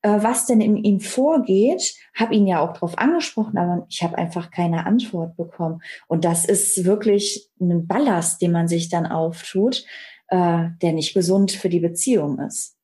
[0.07, 4.51] was denn in ihm vorgeht, habe ihn ja auch darauf angesprochen, aber ich habe einfach
[4.51, 5.81] keine Antwort bekommen.
[6.07, 9.85] Und das ist wirklich ein Ballast, den man sich dann auftut,
[10.27, 12.77] äh, der nicht gesund für die Beziehung ist.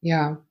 [0.00, 0.44] Ja.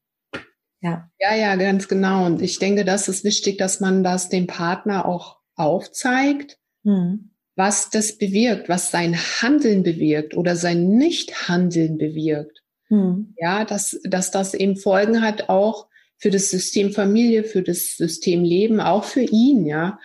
[0.81, 1.09] Ja.
[1.19, 2.25] Ja, ja, ganz genau.
[2.25, 7.31] Und ich denke, das ist wichtig, dass man das dem Partner auch aufzeigt, hm.
[7.55, 12.63] was das bewirkt, was sein Handeln bewirkt oder sein Nichthandeln bewirkt.
[12.87, 13.33] Hm.
[13.37, 15.87] Ja, dass, dass das eben Folgen hat auch
[16.23, 19.99] für das System Familie, für das System Leben, auch für ihn, ja.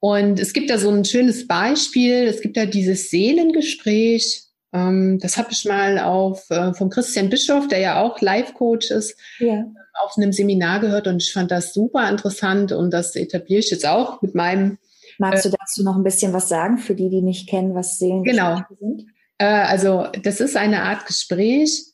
[0.00, 2.24] Und es gibt da so ein schönes Beispiel.
[2.24, 4.42] Es gibt da dieses Seelengespräch.
[4.72, 9.16] Ähm, das habe ich mal auf, äh, von Christian Bischof, der ja auch Life-Coach ist,
[9.38, 9.64] ja.
[10.02, 13.86] auf einem Seminar gehört und ich fand das super interessant und das etabliere ich jetzt
[13.86, 14.76] auch mit meinem.
[15.18, 18.00] Magst äh, du dazu noch ein bisschen was sagen für die, die nicht kennen, was
[18.00, 18.80] Seelengespräche genau.
[18.80, 19.06] sind?
[19.38, 21.92] Äh, also das ist eine Art Gespräch.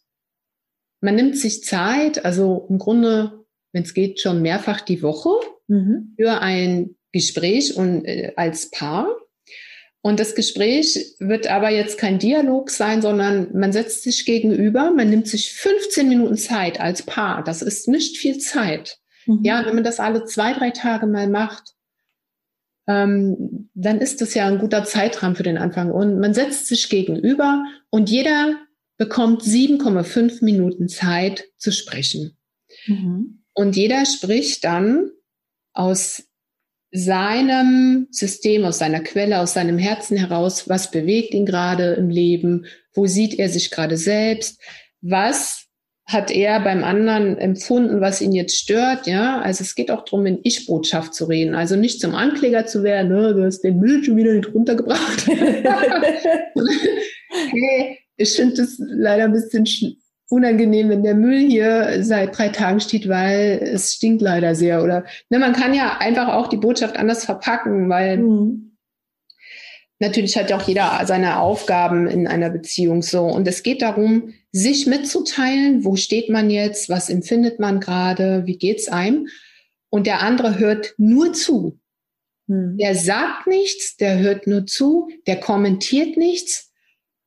[1.02, 5.30] Man nimmt sich Zeit, also im Grunde, wenn es geht, schon mehrfach die Woche
[5.66, 6.14] mhm.
[6.16, 9.08] für ein Gespräch und äh, als Paar.
[10.00, 15.10] Und das Gespräch wird aber jetzt kein Dialog sein, sondern man setzt sich gegenüber, man
[15.10, 17.42] nimmt sich 15 Minuten Zeit als Paar.
[17.42, 18.98] Das ist nicht viel Zeit.
[19.26, 19.40] Mhm.
[19.42, 21.74] Ja, wenn man das alle zwei, drei Tage mal macht,
[22.88, 25.90] ähm, dann ist das ja ein guter Zeitrahmen für den Anfang.
[25.90, 28.56] Und man setzt sich gegenüber und jeder
[29.02, 32.36] bekommt 7,5 Minuten Zeit zu sprechen.
[32.86, 33.42] Mhm.
[33.52, 35.10] Und jeder spricht dann
[35.72, 36.22] aus
[36.92, 42.66] seinem System, aus seiner Quelle, aus seinem Herzen heraus, was bewegt ihn gerade im Leben,
[42.94, 44.60] wo sieht er sich gerade selbst,
[45.00, 45.66] was
[46.04, 49.40] hat er beim anderen empfunden, was ihn jetzt stört, ja.
[49.40, 51.56] Also es geht auch darum, in Ich-Botschaft zu reden.
[51.56, 55.26] Also nicht zum Ankläger zu werden, ne, du hast den Müll schon wieder nicht runtergebracht.
[57.32, 59.66] hey, ich finde das leider ein bisschen
[60.32, 64.82] unangenehm, wenn der Müll hier seit drei Tagen steht, weil es stinkt leider sehr.
[64.82, 68.76] Oder ne, man kann ja einfach auch die Botschaft anders verpacken, weil mhm.
[69.98, 73.26] natürlich hat ja auch jeder seine Aufgaben in einer Beziehung so.
[73.26, 78.56] Und es geht darum, sich mitzuteilen, wo steht man jetzt, was empfindet man gerade, wie
[78.56, 79.28] geht's einem.
[79.90, 81.78] Und der andere hört nur zu.
[82.46, 82.78] Mhm.
[82.78, 86.71] Der sagt nichts, der hört nur zu, der kommentiert nichts.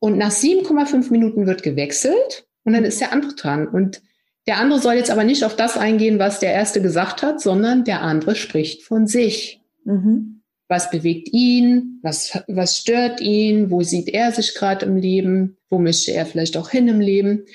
[0.06, 3.68] Und nach 7,5 Minuten wird gewechselt und dann ist der andere dran.
[3.68, 4.04] Und
[4.46, 7.86] der andere soll jetzt aber nicht auf das eingehen, was der Erste gesagt hat, sondern
[7.86, 9.63] der andere spricht von sich.
[9.84, 10.44] Mhm.
[10.68, 12.02] Was bewegt ihn?
[12.04, 13.72] Was, was stört ihn?
[13.72, 15.58] Wo sieht er sich gerade im Leben?
[15.72, 17.46] Wo möchte er vielleicht auch hin im Leben?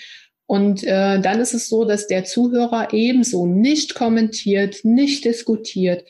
[0.47, 6.05] Und äh, dann ist es so, dass der Zuhörer ebenso nicht kommentiert, nicht diskutiert.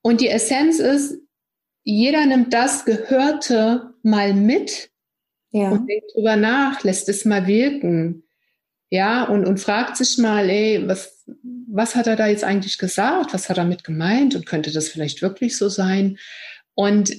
[0.00, 1.18] Und die Essenz ist,
[1.84, 4.89] jeder nimmt das Gehörte mal mit
[5.52, 5.70] ja.
[5.70, 8.24] und denkt drüber nach, lässt es mal wirken.
[8.90, 11.24] Ja, und, und fragt sich mal, ey, was,
[11.68, 13.32] was hat er da jetzt eigentlich gesagt?
[13.32, 14.34] Was hat er damit gemeint?
[14.34, 16.18] Und könnte das vielleicht wirklich so sein?
[16.74, 17.12] Und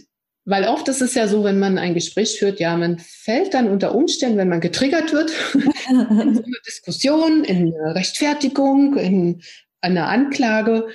[0.43, 3.69] weil oft ist es ja so, wenn man ein Gespräch führt, ja, man fällt dann
[3.69, 9.41] unter Umständen, wenn man getriggert wird, in so eine Diskussion, in eine Rechtfertigung, in
[9.81, 10.87] eine Anklage.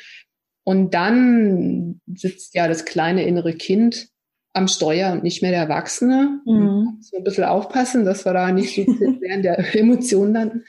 [0.64, 4.09] Und dann sitzt ja das kleine innere Kind
[4.57, 6.40] am Steuer und nicht mehr der Erwachsene.
[6.47, 6.99] Mhm.
[7.01, 10.64] So ein bisschen aufpassen, dass wir da nicht so während der Emotionen landen.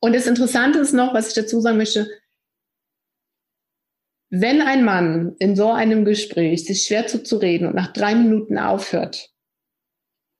[0.00, 2.06] Und das Interessante ist noch, was ich dazu sagen möchte,
[4.28, 9.30] wenn ein Mann in so einem Gespräch sich schwer zuzureden und nach drei Minuten aufhört,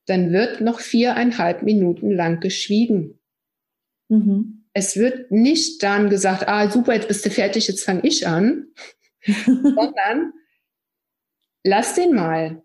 [0.07, 3.21] dann wird noch viereinhalb Minuten lang geschwiegen.
[4.09, 4.67] Mhm.
[4.75, 8.67] Es wird nicht dann gesagt, ah super, jetzt bist du fertig, jetzt fange ich an,
[9.25, 10.33] sondern
[11.63, 12.64] lass den mal.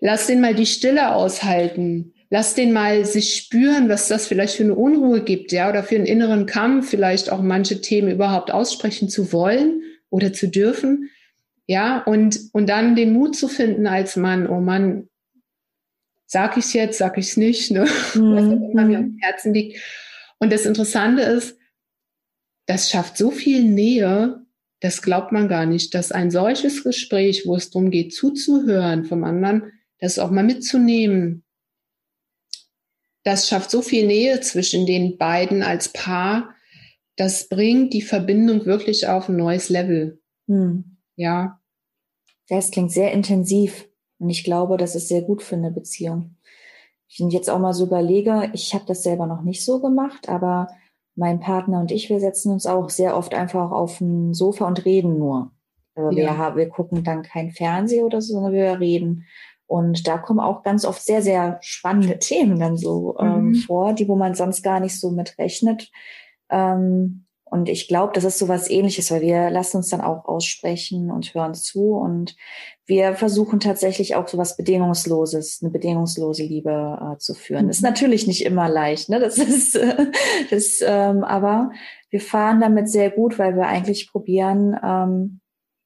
[0.00, 2.14] Lass den mal die Stille aushalten.
[2.30, 5.96] Lass den mal sich spüren, was das vielleicht für eine Unruhe gibt, ja, oder für
[5.96, 11.10] einen inneren Kampf, vielleicht auch manche Themen überhaupt aussprechen zu wollen oder zu dürfen.
[11.66, 15.08] Ja, und, und dann den Mut zu finden als Mann, oh Mann,
[16.26, 17.86] sag ich's jetzt, sag ich's nicht, ne?
[18.14, 18.34] Mhm.
[18.34, 19.80] Was auch immer mir am Herzen liegt.
[20.38, 21.58] Und das Interessante ist,
[22.66, 24.46] das schafft so viel Nähe,
[24.80, 29.24] das glaubt man gar nicht, dass ein solches Gespräch, wo es darum geht, zuzuhören vom
[29.24, 31.44] anderen, das auch mal mitzunehmen.
[33.22, 36.54] Das schafft so viel Nähe zwischen den beiden als Paar.
[37.16, 40.20] Das bringt die Verbindung wirklich auf ein neues Level.
[40.48, 40.96] Hm.
[41.16, 41.60] Ja.
[42.48, 43.88] Das klingt sehr intensiv.
[44.18, 46.36] Und ich glaube, das ist sehr gut für eine Beziehung.
[47.08, 50.68] Ich jetzt auch mal so überlege, ich habe das selber noch nicht so gemacht, aber
[51.16, 54.84] mein Partner und ich, wir setzen uns auch sehr oft einfach auf ein Sofa und
[54.84, 55.50] reden nur.
[55.96, 56.10] Ja.
[56.10, 59.26] Wir, wir gucken dann kein Fernsehen oder so, sondern wir reden.
[59.70, 63.54] Und da kommen auch ganz oft sehr, sehr spannende Themen dann so ähm, mhm.
[63.54, 65.92] vor, die, wo man sonst gar nicht so mit rechnet.
[66.50, 70.24] Ähm, und ich glaube, das ist so was ähnliches, weil wir lassen uns dann auch
[70.24, 71.92] aussprechen und hören zu.
[71.94, 72.34] Und
[72.84, 77.66] wir versuchen tatsächlich auch so was Bedingungsloses, eine bedingungslose Liebe äh, zu führen.
[77.66, 77.70] Mhm.
[77.70, 79.20] Ist natürlich nicht immer leicht, ne?
[79.20, 80.10] Das ist, äh,
[80.50, 81.70] das, ähm, aber
[82.10, 85.40] wir fahren damit sehr gut, weil wir eigentlich probieren, ähm,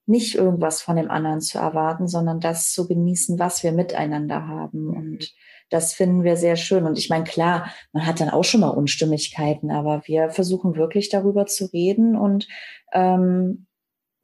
[0.06, 4.88] nicht irgendwas von dem anderen zu erwarten, sondern das zu genießen, was wir miteinander haben.
[4.88, 4.96] Mhm.
[4.96, 5.34] Und
[5.70, 6.84] das finden wir sehr schön.
[6.84, 11.08] Und ich meine, klar, man hat dann auch schon mal Unstimmigkeiten, aber wir versuchen wirklich
[11.08, 12.46] darüber zu reden und
[12.92, 13.66] ähm,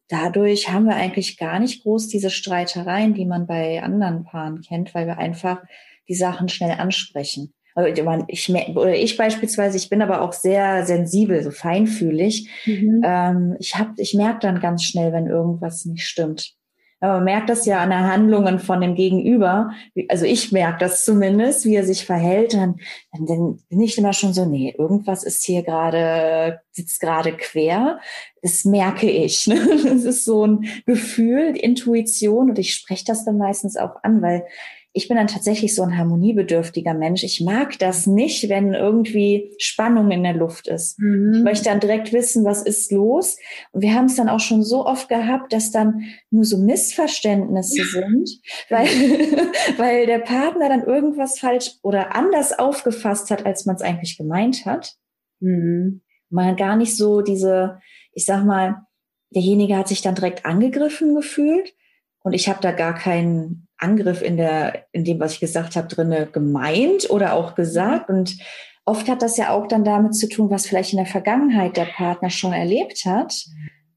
[0.09, 4.95] dadurch haben wir eigentlich gar nicht groß diese Streitereien, die man bei anderen Paaren kennt,
[4.95, 5.63] weil wir einfach
[6.09, 7.55] die Sachen schnell ansprechen.
[7.85, 12.49] Also ich, oder ich beispielsweise, ich bin aber auch sehr sensibel, so feinfühlig.
[12.67, 13.03] Mhm.
[13.05, 16.55] Ähm, ich hab, ich merke dann ganz schnell, wenn irgendwas nicht stimmt.
[17.03, 19.71] Aber man merkt das ja an der Handlungen von dem Gegenüber.
[20.09, 22.53] Also ich merke das zumindest, wie er sich verhält.
[22.53, 22.77] Dann,
[23.13, 28.01] dann bin ich immer schon so, nee, irgendwas ist hier gerade, sitzt gerade quer.
[28.43, 29.47] Das merke ich.
[29.47, 29.67] Ne?
[29.85, 34.45] Das ist so ein Gefühl, Intuition und ich spreche das dann meistens auch an, weil
[34.93, 37.23] ich bin dann tatsächlich so ein harmoniebedürftiger Mensch.
[37.23, 40.99] Ich mag das nicht, wenn irgendwie Spannung in der Luft ist.
[40.99, 41.33] Mhm.
[41.35, 43.39] Ich möchte dann direkt wissen, was ist los.
[43.71, 47.79] Und wir haben es dann auch schon so oft gehabt, dass dann nur so Missverständnisse
[47.79, 47.85] ja.
[47.85, 48.31] sind,
[48.69, 48.87] weil,
[49.77, 54.67] weil der Partner dann irgendwas falsch oder anders aufgefasst hat, als man es eigentlich gemeint
[54.67, 54.97] hat.
[55.39, 56.03] Mhm.
[56.31, 57.79] Man gar nicht so diese,
[58.13, 58.87] ich sag mal,
[59.33, 61.75] derjenige hat sich dann direkt angegriffen gefühlt
[62.23, 65.89] und ich habe da gar keinen Angriff in der, in dem, was ich gesagt habe,
[65.89, 68.09] drinne gemeint oder auch gesagt.
[68.09, 68.37] Und
[68.85, 71.87] oft hat das ja auch dann damit zu tun, was vielleicht in der Vergangenheit der
[71.87, 73.47] Partner schon erlebt hat,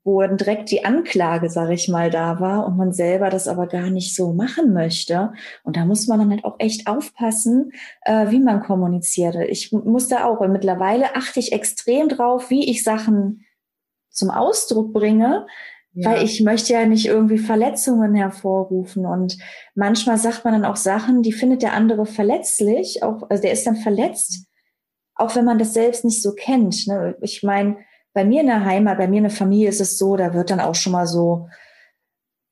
[0.04, 3.67] wo dann direkt die Anklage, sage ich mal, da war und man selber das aber
[3.67, 5.32] gar nicht so machen möchte.
[5.63, 9.36] Und da muss man dann halt auch echt aufpassen, äh, wie man kommuniziert.
[9.48, 13.46] Ich muss da auch, und mittlerweile achte ich extrem drauf, wie ich Sachen
[14.10, 15.48] zum Ausdruck bringe,
[15.93, 16.10] ja.
[16.10, 19.06] Weil ich möchte ja nicht irgendwie Verletzungen hervorrufen.
[19.06, 19.38] Und
[19.75, 23.67] manchmal sagt man dann auch Sachen, die findet der andere verletzlich, auch, also der ist
[23.67, 24.47] dann verletzt,
[25.15, 26.88] auch wenn man das selbst nicht so kennt.
[26.88, 27.15] Ne?
[27.21, 27.77] Ich meine,
[28.13, 30.49] bei mir in der Heimat, bei mir in der Familie ist es so, da wird
[30.49, 31.47] dann auch schon mal so,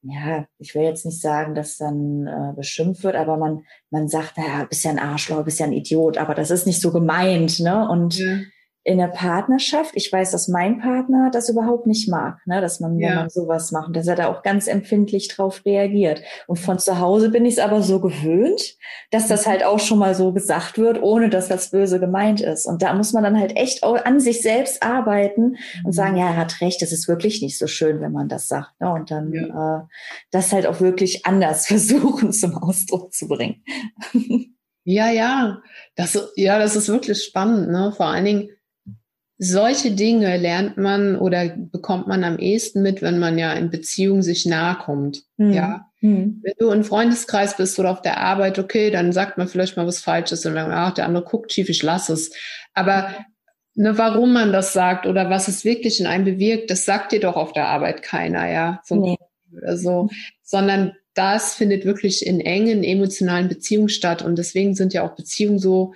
[0.03, 4.37] ja, ich will jetzt nicht sagen, dass dann äh, beschimpft wird, aber man, man sagt,
[4.37, 7.59] naja, bist ja ein Arschloch, bist ja ein Idiot, aber das ist nicht so gemeint,
[7.59, 7.87] ne?
[7.87, 8.39] Und ja
[8.83, 12.97] in der Partnerschaft, ich weiß, dass mein Partner das überhaupt nicht mag, ne, dass man,
[12.97, 13.09] ja.
[13.09, 16.23] wenn man sowas macht, dass er da auch ganz empfindlich drauf reagiert.
[16.47, 18.75] Und von zu Hause bin ich es aber so gewöhnt,
[19.11, 22.65] dass das halt auch schon mal so gesagt wird, ohne dass das böse gemeint ist.
[22.65, 26.19] Und da muss man dann halt echt an sich selbst arbeiten und sagen, mhm.
[26.19, 28.79] ja, er hat recht, das ist wirklich nicht so schön, wenn man das sagt.
[28.81, 28.91] Ne?
[28.91, 29.81] Und dann ja.
[29.81, 29.83] äh,
[30.31, 33.63] das halt auch wirklich anders versuchen zum Ausdruck zu bringen.
[34.83, 35.61] Ja, ja,
[35.95, 37.93] das, ja, das ist wirklich spannend, ne?
[37.95, 38.49] Vor allen Dingen,
[39.43, 44.21] solche Dinge lernt man oder bekommt man am ehesten mit, wenn man ja in Beziehung
[44.21, 45.23] sich nahe kommt.
[45.37, 45.53] Mhm.
[45.53, 45.89] Ja.
[45.99, 46.41] Mhm.
[46.43, 49.87] Wenn du im Freundeskreis bist oder auf der Arbeit, okay, dann sagt man vielleicht mal
[49.87, 52.31] was Falsches und dann, ach, der andere guckt schief, ich lass es.
[52.75, 53.15] Aber
[53.73, 57.19] ne, warum man das sagt oder was es wirklich in einem bewirkt, das sagt dir
[57.19, 58.79] doch auf der Arbeit keiner, ja.
[58.85, 59.17] So, nee.
[59.75, 60.09] so,
[60.43, 64.21] sondern das findet wirklich in engen emotionalen Beziehungen statt.
[64.21, 65.93] Und deswegen sind ja auch Beziehungen so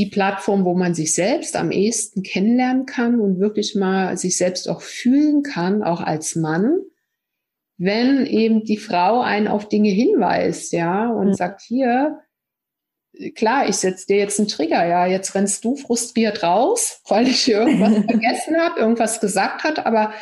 [0.00, 4.66] die Plattform, wo man sich selbst am ehesten kennenlernen kann und wirklich mal sich selbst
[4.66, 6.78] auch fühlen kann, auch als Mann,
[7.76, 11.34] wenn eben die Frau einen auf Dinge hinweist, ja, und mhm.
[11.34, 12.18] sagt, hier,
[13.34, 17.46] klar, ich setze dir jetzt einen Trigger, ja, jetzt rennst du frustriert raus, weil ich
[17.46, 20.14] irgendwas vergessen habe, irgendwas gesagt hat, aber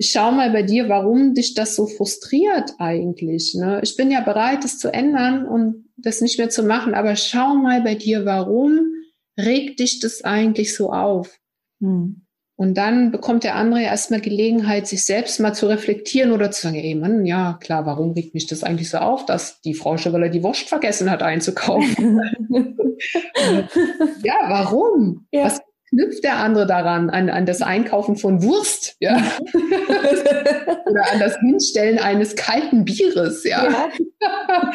[0.00, 3.54] schau mal bei dir, warum dich das so frustriert eigentlich.
[3.54, 3.78] Ne?
[3.84, 7.54] Ich bin ja bereit, es zu ändern und das nicht mehr zu machen, aber schau
[7.54, 8.90] mal bei dir, warum
[9.38, 11.38] regt dich das eigentlich so auf?
[11.80, 12.22] Hm.
[12.56, 16.76] Und dann bekommt der andere erstmal Gelegenheit, sich selbst mal zu reflektieren oder zu sagen,
[16.76, 20.14] ey Mann, ja klar, warum regt mich das eigentlich so auf, dass die Frau schon,
[20.14, 22.20] er die Wurst vergessen hat einzukaufen?
[24.22, 25.26] ja, warum?
[25.32, 25.46] Ja.
[25.46, 29.16] Was knüpft der andere daran, an, an das Einkaufen von Wurst, ja?
[29.52, 33.88] oder an das Hinstellen eines kalten Bieres, ja?
[34.20, 34.72] ja.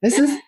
[0.00, 0.38] es ist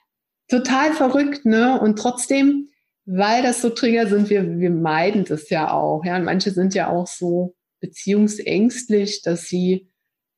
[0.49, 1.81] total verrückt, ne?
[1.81, 2.71] Und trotzdem,
[3.05, 6.05] weil das so Trigger sind, wir, wir meiden das ja auch.
[6.05, 9.91] Ja, und manche sind ja auch so beziehungsängstlich, dass sie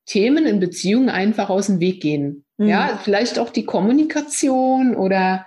[0.06, 2.44] Themen in Beziehungen einfach aus dem Weg gehen.
[2.58, 2.68] Mhm.
[2.68, 5.46] Ja, vielleicht auch die Kommunikation oder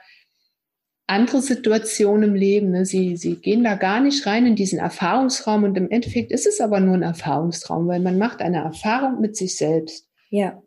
[1.05, 2.71] andere Situationen im Leben.
[2.71, 2.85] Ne?
[2.85, 6.61] Sie, sie gehen da gar nicht rein in diesen Erfahrungsraum und im Endeffekt ist es
[6.61, 10.07] aber nur ein Erfahrungsraum, weil man macht eine Erfahrung mit sich selbst.
[10.29, 10.62] Ja.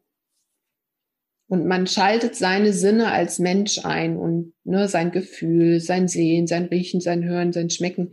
[1.49, 6.65] Und man schaltet seine Sinne als Mensch ein und ne, sein Gefühl, sein Sehen, sein
[6.65, 8.13] Riechen, sein Hören, sein Schmecken.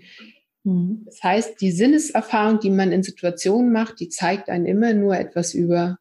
[0.63, 1.03] Mhm.
[1.05, 5.53] Das heißt, die Sinneserfahrung, die man in Situationen macht, die zeigt einen immer nur etwas
[5.53, 5.97] über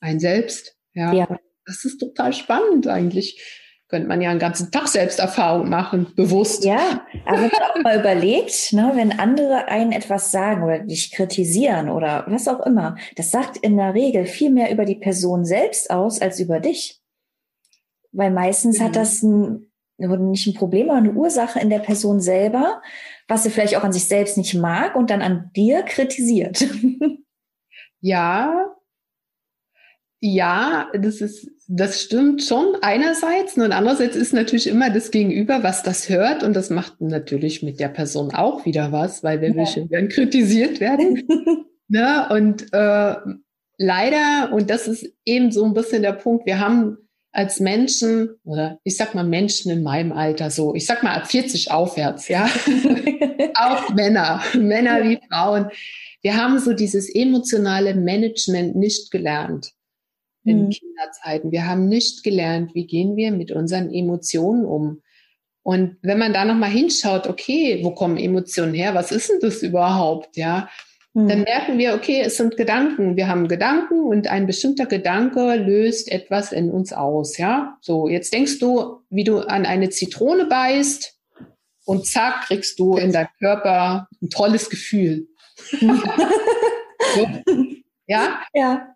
[0.00, 0.76] ein Selbst.
[0.92, 1.12] Ja.
[1.14, 1.40] ja.
[1.64, 3.40] Das ist total spannend eigentlich
[3.88, 6.64] könnte man ja einen ganzen Tag Selbsterfahrung machen, bewusst.
[6.64, 11.88] Ja, aber man auch mal überlegt, ne, wenn andere einen etwas sagen oder dich kritisieren
[11.88, 15.90] oder was auch immer, das sagt in der Regel viel mehr über die Person selbst
[15.90, 17.00] aus als über dich.
[18.12, 18.84] Weil meistens mhm.
[18.84, 19.66] hat das ein,
[19.98, 22.80] nicht ein Problem, aber eine Ursache in der Person selber,
[23.28, 26.64] was sie vielleicht auch an sich selbst nicht mag und dann an dir kritisiert.
[28.06, 28.73] Ja,
[30.26, 33.58] ja, das ist, das stimmt schon einerseits.
[33.58, 36.42] Und andererseits ist natürlich immer das Gegenüber, was das hört.
[36.42, 39.90] Und das macht natürlich mit der Person auch wieder was, weil wir ja.
[39.90, 41.28] werden kritisiert werden.
[41.88, 42.26] ne?
[42.30, 43.16] Und äh,
[43.76, 46.96] leider, und das ist eben so ein bisschen der Punkt, wir haben
[47.30, 51.26] als Menschen, oder ich sag mal Menschen in meinem Alter so, ich sag mal ab
[51.26, 52.48] 40 aufwärts, ja.
[53.56, 55.68] auch Männer, Männer wie Frauen.
[56.22, 59.73] Wir haben so dieses emotionale Management nicht gelernt
[60.44, 60.70] in mhm.
[60.70, 61.52] Kinderzeiten.
[61.52, 65.02] Wir haben nicht gelernt, wie gehen wir mit unseren Emotionen um.
[65.62, 68.94] Und wenn man da nochmal hinschaut, okay, wo kommen Emotionen her?
[68.94, 70.36] Was ist denn das überhaupt?
[70.36, 70.68] Ja,
[71.14, 71.28] mhm.
[71.28, 73.16] dann merken wir, okay, es sind Gedanken.
[73.16, 77.38] Wir haben Gedanken und ein bestimmter Gedanke löst etwas in uns aus.
[77.38, 81.18] Ja, so jetzt denkst du, wie du an eine Zitrone beißt
[81.86, 85.28] und zack, kriegst du in deinem Körper ein tolles Gefühl.
[85.80, 87.26] so.
[88.06, 88.42] Ja?
[88.52, 88.93] Ja.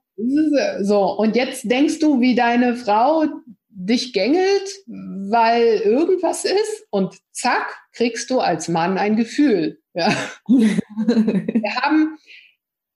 [0.80, 3.26] So, und jetzt denkst du, wie deine Frau
[3.68, 9.80] dich gängelt, weil irgendwas ist und zack, kriegst du als Mann ein Gefühl.
[9.94, 10.12] Ja.
[10.48, 12.18] Wir haben,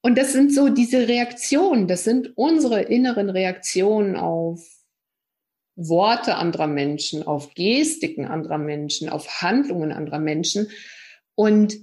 [0.02, 4.66] und das sind so diese Reaktionen, das sind unsere inneren Reaktionen auf
[5.76, 10.68] Worte anderer Menschen, auf Gestiken anderer Menschen, auf Handlungen anderer Menschen.
[11.36, 11.76] Und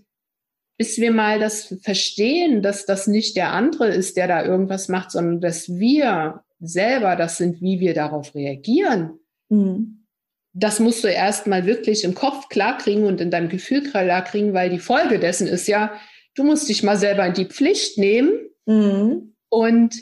[0.79, 5.11] bis wir mal das verstehen, dass das nicht der andere ist, der da irgendwas macht,
[5.11, 9.19] sondern dass wir selber das sind, wie wir darauf reagieren.
[9.49, 10.05] Mhm.
[10.53, 14.69] Das musst du erst mal wirklich im Kopf klarkriegen und in deinem Gefühl klarkriegen, weil
[14.69, 15.99] die Folge dessen ist ja,
[16.35, 18.31] du musst dich mal selber in die Pflicht nehmen
[18.65, 19.35] mhm.
[19.49, 19.95] und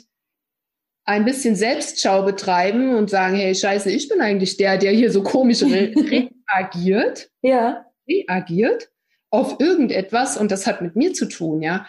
[1.04, 5.24] ein bisschen Selbstschau betreiben und sagen, hey, scheiße, ich bin eigentlich der, der hier so
[5.24, 5.92] komisch re
[6.48, 7.30] reagiert.
[7.42, 7.84] Ja.
[8.08, 8.90] Reagiert
[9.30, 11.86] auf irgendetwas und das hat mit mir zu tun, ja.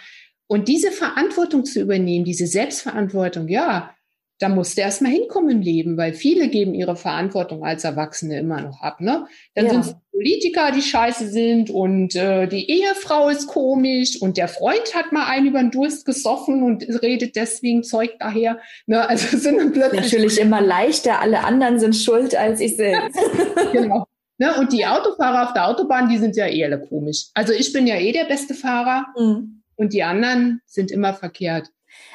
[0.47, 3.93] Und diese Verantwortung zu übernehmen, diese Selbstverantwortung, ja,
[4.39, 8.61] da musst du erstmal hinkommen im Leben, weil viele geben ihre Verantwortung als Erwachsene immer
[8.61, 9.01] noch ab.
[9.01, 9.27] Ne?
[9.53, 9.71] Dann ja.
[9.71, 14.95] sind es Politiker, die scheiße sind und äh, die Ehefrau ist komisch und der Freund
[14.95, 18.59] hat mal einen über den Durst gesoffen und redet deswegen Zeug daher.
[18.87, 19.07] Ne?
[19.07, 23.19] Also sind plötzlich natürlich immer leichter, alle anderen sind schuld als ich selbst.
[23.73, 24.07] genau.
[24.39, 24.55] Ne?
[24.57, 27.27] Und die Autofahrer auf der Autobahn, die sind ja eh alle komisch.
[27.33, 29.61] Also ich bin ja eh der beste Fahrer mhm.
[29.75, 31.69] und die anderen sind immer verkehrt.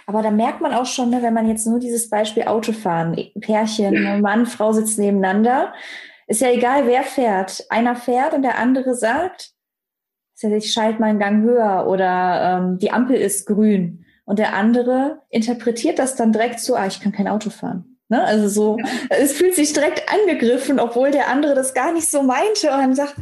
[0.06, 3.94] Aber da merkt man auch schon, ne, wenn man jetzt nur dieses Beispiel Autofahren, Pärchen,
[3.94, 4.18] ja.
[4.18, 5.74] Mann, Frau sitzen nebeneinander,
[6.26, 7.64] ist ja egal, wer fährt.
[7.68, 9.52] Einer fährt und der andere sagt,
[10.40, 14.04] ich schalte meinen Gang höher oder ähm, die Ampel ist grün.
[14.24, 17.93] Und der andere interpretiert das dann direkt so, ah, ich kann kein Auto fahren.
[18.08, 18.22] Ne?
[18.22, 18.84] Also so, ja.
[19.10, 22.94] es fühlt sich direkt angegriffen, obwohl der andere das gar nicht so meinte und dann
[22.94, 23.16] sagt,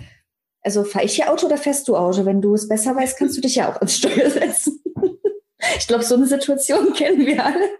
[0.62, 2.24] also fahre ich hier Auto oder fährst du Auto?
[2.24, 4.80] Wenn du es besser weißt, kannst du dich ja auch ans Steuer setzen.
[5.78, 7.70] ich glaube, so eine Situation kennen wir alle.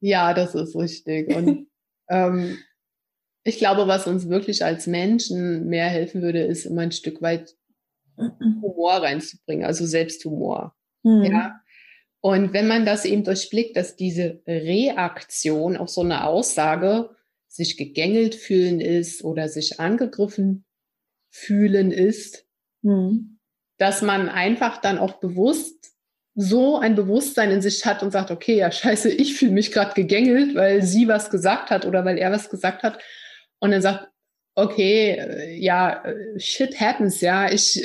[0.00, 1.34] ja, das ist richtig.
[1.34, 1.68] Und
[2.08, 2.58] ähm,
[3.44, 7.56] ich glaube, was uns wirklich als Menschen mehr helfen würde, ist immer ein Stück weit
[8.16, 10.76] Humor reinzubringen, also Selbsthumor.
[11.02, 11.24] Mhm.
[11.24, 11.59] Ja,
[12.20, 17.10] und wenn man das eben durchblickt, dass diese Reaktion auf so eine Aussage
[17.48, 20.64] sich gegängelt fühlen ist oder sich angegriffen
[21.30, 22.46] fühlen ist,
[22.82, 23.38] mhm.
[23.78, 25.94] dass man einfach dann auch bewusst
[26.34, 29.94] so ein Bewusstsein in sich hat und sagt, okay, ja, scheiße, ich fühle mich gerade
[29.94, 33.02] gegängelt, weil sie was gesagt hat oder weil er was gesagt hat.
[33.58, 34.09] Und dann sagt,
[34.60, 37.82] okay, äh, ja, äh, shit happens, ja, ich,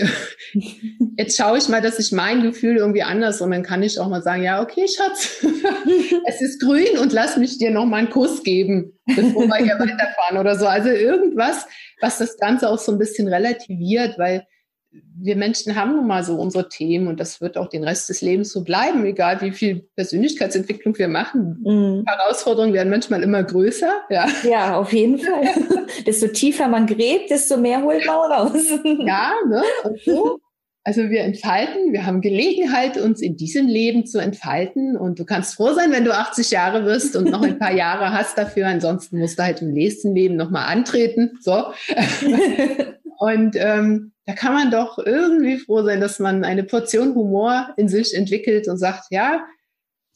[1.18, 4.10] jetzt schaue ich mal, dass ich mein Gefühl irgendwie anders und dann kann ich auch
[4.10, 5.46] mal sagen, ja, okay, Schatz,
[6.28, 9.76] es ist grün und lass mich dir noch mal einen Kuss geben, bevor wir hier
[9.80, 10.68] weiterfahren oder so.
[10.68, 11.66] Also irgendwas,
[12.02, 14.46] was das Ganze auch so ein bisschen relativiert, weil
[15.18, 18.22] wir Menschen haben nun mal so unsere Themen und das wird auch den Rest des
[18.22, 21.62] Lebens so bleiben, egal wie viel Persönlichkeitsentwicklung wir machen.
[21.64, 22.04] Mhm.
[22.06, 23.92] Herausforderungen werden manchmal immer größer.
[24.10, 25.44] Ja, ja auf jeden Fall.
[26.06, 28.70] desto tiefer man gräbt, desto mehr holt man raus.
[28.84, 29.64] ja, ne?
[29.84, 30.40] Und so.
[30.88, 34.96] Also wir entfalten, wir haben Gelegenheit, uns in diesem Leben zu entfalten.
[34.96, 38.12] Und du kannst froh sein, wenn du 80 Jahre wirst und noch ein paar Jahre
[38.12, 38.68] hast dafür.
[38.68, 41.40] Ansonsten musst du halt im nächsten Leben nochmal antreten.
[41.42, 41.72] So.
[43.18, 47.88] und ähm, da kann man doch irgendwie froh sein, dass man eine Portion Humor in
[47.88, 49.46] sich entwickelt und sagt, ja,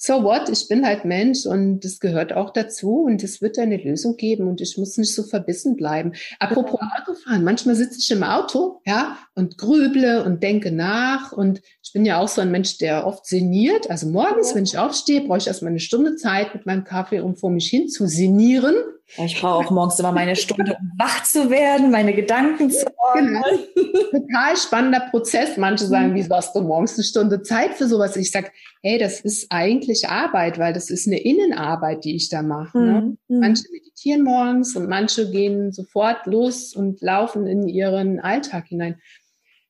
[0.02, 3.76] so what, ich bin halt Mensch und das gehört auch dazu und es wird eine
[3.76, 6.14] Lösung geben und ich muss nicht so verbissen bleiben.
[6.40, 11.94] Apropos Autofahren, manchmal sitze ich im Auto, ja, und grüble und denke nach und ich
[11.94, 13.90] bin ja auch so ein Mensch, der oft sinniert.
[13.90, 17.36] Also morgens, wenn ich aufstehe, brauche ich erstmal eine Stunde Zeit mit meinem Kaffee, um
[17.36, 18.76] vor mich hin zu sinnieren.
[19.18, 23.42] Ich brauche auch morgens immer meine Stunde, um wach zu werden, meine Gedanken zu ordnen.
[23.74, 24.02] Genau.
[24.12, 25.58] Total spannender Prozess.
[25.58, 28.16] Manche sagen, wieso hast du morgens eine Stunde Zeit für sowas?
[28.18, 28.52] Ich sage,
[28.84, 32.78] hey, das ist eigentlich Arbeit, weil das ist eine Innenarbeit, die ich da mache.
[32.78, 33.18] Ne?
[33.28, 33.40] Mhm.
[33.40, 39.02] Manche meditieren morgens und manche gehen sofort los und laufen in ihren Alltag hinein.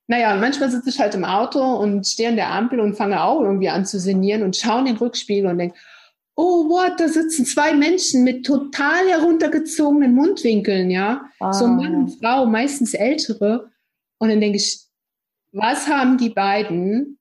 [0.10, 3.42] Naja, manchmal sitze ich halt im Auto und stehe an der Ampel und fange auch
[3.42, 5.78] irgendwie an zu sinnieren und schaue in den Rückspiegel und denke,
[6.36, 11.30] oh what, da sitzen zwei Menschen mit total heruntergezogenen Mundwinkeln, ja.
[11.40, 11.54] Ah.
[11.54, 13.70] So Mann und Frau, meistens ältere.
[14.18, 14.80] Und dann denke ich,
[15.52, 17.20] was haben die beiden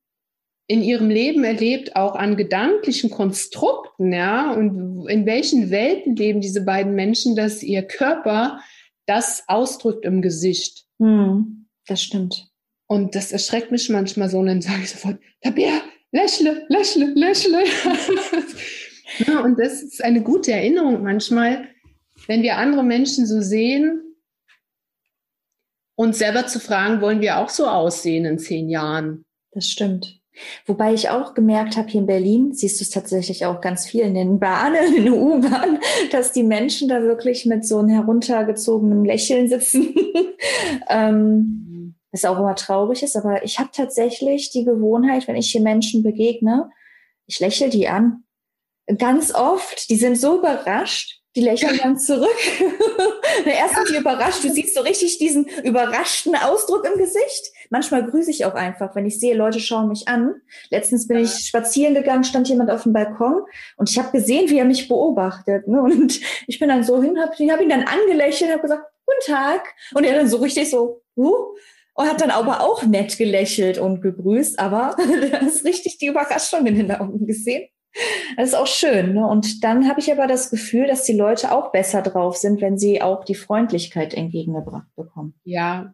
[0.66, 4.50] in ihrem Leben erlebt, auch an gedanklichen Konstrukten, ja?
[4.52, 8.60] Und in welchen Welten leben diese beiden Menschen, dass ihr Körper
[9.04, 10.86] das ausdrückt im Gesicht?
[10.98, 12.47] Hm, das stimmt.
[12.88, 17.64] Und das erschreckt mich manchmal so und dann sage ich sofort, Tabea, lächle, lächle, lächle.
[19.26, 21.68] ja, und das ist eine gute Erinnerung manchmal,
[22.26, 24.02] wenn wir andere Menschen so sehen,
[25.96, 29.24] uns selber zu fragen, wollen wir auch so aussehen in zehn Jahren?
[29.52, 30.20] Das stimmt.
[30.66, 34.02] Wobei ich auch gemerkt habe, hier in Berlin, siehst du es tatsächlich auch ganz viel
[34.02, 35.80] in den Bahnen, in der U-Bahn,
[36.12, 39.94] dass die Menschen da wirklich mit so einem heruntergezogenen Lächeln sitzen.
[40.88, 41.77] ähm,
[42.12, 46.02] was auch immer traurig ist, aber ich habe tatsächlich die Gewohnheit, wenn ich hier Menschen
[46.02, 46.70] begegne,
[47.26, 48.24] ich lächle die an.
[48.96, 52.28] Ganz oft, die sind so überrascht, die lächeln dann zurück.
[53.44, 57.52] Erst sind die überrascht, du siehst so richtig diesen überraschten Ausdruck im Gesicht.
[57.70, 60.34] Manchmal grüße ich auch einfach, wenn ich sehe, Leute schauen mich an.
[60.70, 63.42] Letztens bin ich spazieren gegangen, stand jemand auf dem Balkon
[63.76, 65.68] und ich habe gesehen, wie er mich beobachtet.
[65.68, 65.82] Ne?
[65.82, 69.74] Und ich bin dann so hin, habe hab ihn dann angelächelt, habe gesagt, guten Tag.
[69.94, 71.54] Und er dann so richtig so, uh,
[71.98, 74.94] und hat dann aber auch nett gelächelt und gegrüßt, aber
[75.30, 77.68] da ist richtig die Überraschung in den Augen gesehen.
[78.36, 79.14] Das ist auch schön.
[79.14, 79.26] Ne?
[79.26, 82.78] Und dann habe ich aber das Gefühl, dass die Leute auch besser drauf sind, wenn
[82.78, 85.34] sie auch die Freundlichkeit entgegengebracht bekommen.
[85.42, 85.92] Ja,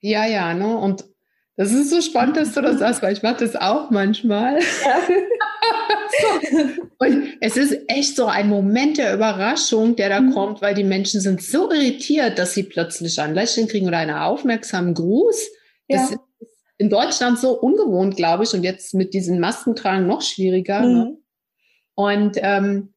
[0.00, 0.52] ja, ja.
[0.52, 0.76] Ne?
[0.76, 1.04] Und
[1.56, 4.58] das ist so spannend, dass du das sagst, weil ich mache das auch manchmal.
[4.58, 4.98] Ja.
[6.98, 10.32] Und es ist echt so ein Moment der Überraschung, der da mhm.
[10.32, 14.16] kommt, weil die Menschen sind so irritiert, dass sie plötzlich ein Lächeln kriegen oder einen
[14.16, 15.48] aufmerksamen Gruß.
[15.88, 15.98] Ja.
[15.98, 16.18] Das ist
[16.78, 20.80] in Deutschland so ungewohnt, glaube ich, und jetzt mit diesen Maskentragen noch schwieriger.
[20.80, 20.86] Ne?
[20.86, 20.94] Mhm.
[20.94, 21.18] Ne?
[21.94, 22.94] Und ähm,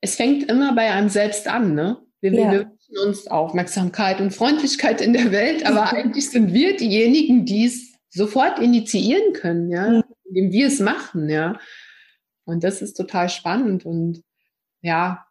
[0.00, 1.98] es fängt immer bei einem selbst an, ne?
[2.22, 2.52] Wir, ja.
[2.52, 7.66] wir wünschen uns Aufmerksamkeit und Freundlichkeit in der Welt, aber eigentlich sind wir diejenigen, die
[7.66, 10.04] es sofort initiieren können, ja, mhm.
[10.30, 11.58] Indem wir es machen, ja.
[12.44, 14.22] Und das ist total spannend und
[14.82, 15.26] ja,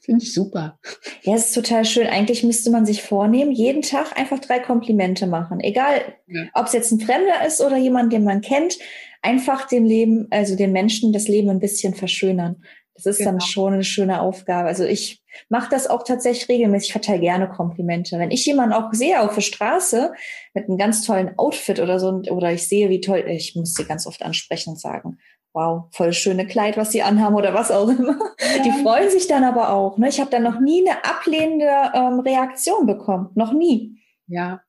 [0.00, 0.78] finde ich super.
[1.22, 2.06] Ja, es ist total schön.
[2.06, 5.60] Eigentlich müsste man sich vornehmen, jeden Tag einfach drei Komplimente machen.
[5.60, 6.44] Egal, ja.
[6.54, 8.78] ob es jetzt ein Fremder ist oder jemand, den man kennt,
[9.22, 12.64] einfach dem Leben, also den Menschen das Leben ein bisschen verschönern.
[12.98, 13.30] Das ist genau.
[13.30, 14.68] dann schon eine schöne Aufgabe.
[14.68, 16.88] Also ich mache das auch tatsächlich regelmäßig.
[16.88, 18.18] Ich verteile gerne Komplimente.
[18.18, 20.12] Wenn ich jemanden auch sehe auf der Straße
[20.52, 23.84] mit einem ganz tollen Outfit oder so, oder ich sehe, wie toll, ich muss sie
[23.84, 25.18] ganz oft ansprechen und sagen,
[25.52, 28.18] wow, voll schöne Kleid, was sie anhaben oder was auch immer.
[28.40, 28.62] Ja.
[28.62, 29.96] Die freuen sich dann aber auch.
[29.98, 30.08] Ne?
[30.08, 33.30] Ich habe dann noch nie eine ablehnende ähm, Reaktion bekommen.
[33.34, 34.02] Noch nie.
[34.26, 34.62] Ja.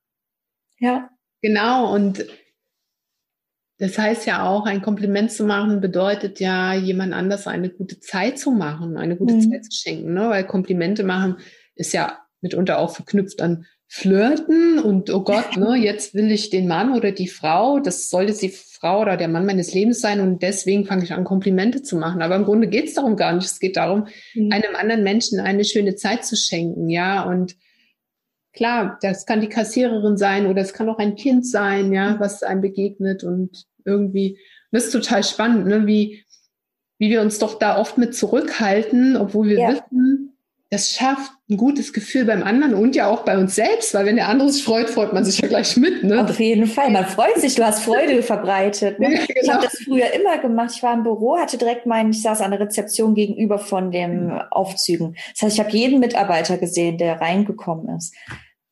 [0.78, 1.10] Ja.
[1.42, 1.92] Genau.
[1.92, 2.24] Und
[3.80, 8.38] das heißt ja auch, ein Kompliment zu machen bedeutet ja, jemand anders eine gute Zeit
[8.38, 9.50] zu machen, eine gute mhm.
[9.50, 10.28] Zeit zu schenken, ne?
[10.28, 11.38] weil Komplimente machen
[11.74, 16.68] ist ja mitunter auch verknüpft an Flirten und oh Gott, ne, jetzt will ich den
[16.68, 20.42] Mann oder die Frau, das sollte die Frau oder der Mann meines Lebens sein und
[20.42, 22.20] deswegen fange ich an, Komplimente zu machen.
[22.20, 23.46] Aber im Grunde geht es darum gar nicht.
[23.46, 24.52] Es geht darum, mhm.
[24.52, 27.56] einem anderen Menschen eine schöne Zeit zu schenken, ja, und
[28.52, 32.20] klar, das kann die Kassiererin sein oder es kann auch ein Kind sein, ja, mhm.
[32.20, 34.38] was einem begegnet und irgendwie,
[34.70, 35.86] das ist total spannend, ne?
[35.86, 36.24] wie,
[36.98, 39.68] wie wir uns doch da oft mit zurückhalten, obwohl wir ja.
[39.70, 40.30] wissen,
[40.70, 44.14] das schafft ein gutes Gefühl beim anderen und ja auch bei uns selbst, weil wenn
[44.14, 46.04] der andere sich freut, freut man sich ja gleich mit.
[46.04, 46.22] Ne?
[46.22, 49.00] Auf jeden Fall, man freut sich, du hast Freude verbreitet.
[49.00, 49.14] Ne?
[49.14, 49.40] Ja, genau.
[49.42, 50.70] Ich habe das früher immer gemacht.
[50.76, 54.26] Ich war im Büro, hatte direkt meinen, ich saß an der Rezeption gegenüber von den
[54.26, 54.40] mhm.
[54.52, 55.16] Aufzügen.
[55.32, 58.14] Das heißt, ich habe jeden Mitarbeiter gesehen, der reingekommen ist.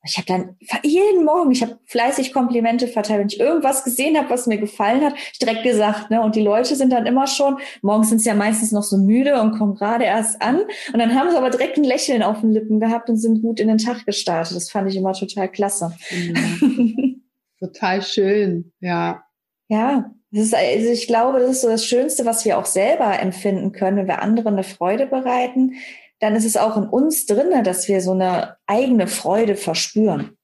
[0.05, 3.21] Ich habe dann jeden Morgen, ich habe fleißig Komplimente verteilt.
[3.21, 6.11] Wenn ich irgendwas gesehen habe, was mir gefallen hat, direkt gesagt.
[6.11, 6.23] Ne?
[6.23, 9.41] Und die Leute sind dann immer schon, morgens sind sie ja meistens noch so müde
[9.41, 10.61] und kommen gerade erst an.
[10.93, 13.59] Und dann haben sie aber direkt ein Lächeln auf den Lippen gehabt und sind gut
[13.59, 14.57] in den Tag gestartet.
[14.57, 15.93] Das fand ich immer total klasse.
[16.11, 17.23] Mhm.
[17.59, 19.25] total schön, ja.
[19.69, 23.19] Ja, das ist, also ich glaube, das ist so das Schönste, was wir auch selber
[23.19, 25.75] empfinden können, wenn wir anderen eine Freude bereiten
[26.21, 30.37] dann ist es auch in uns drinne, dass wir so eine eigene Freude verspüren.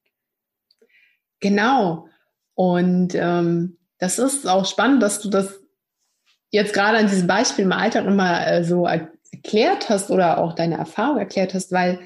[1.39, 2.07] Genau.
[2.53, 5.59] Und ähm, das ist auch spannend, dass du das
[6.49, 10.77] jetzt gerade an diesem Beispiel im Alltag nochmal äh, so erklärt hast oder auch deine
[10.77, 11.99] Erfahrung erklärt hast, weil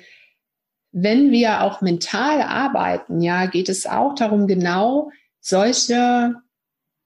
[0.91, 6.35] wenn wir auch mental arbeiten, ja, geht es auch darum, genau solche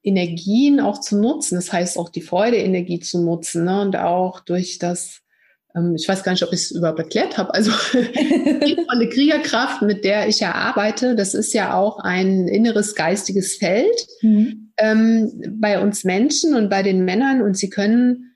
[0.03, 1.55] Energien auch zu nutzen.
[1.55, 3.81] Das heißt auch die Freude-Energie zu nutzen ne?
[3.81, 5.21] und auch durch das,
[5.95, 10.27] ich weiß gar nicht, ob ich es überhaupt erklärt habe, also eine Kriegerkraft, mit der
[10.27, 14.71] ich ja arbeite, das ist ja auch ein inneres geistiges Feld mhm.
[14.77, 18.33] ähm, bei uns Menschen und bei den Männern und sie können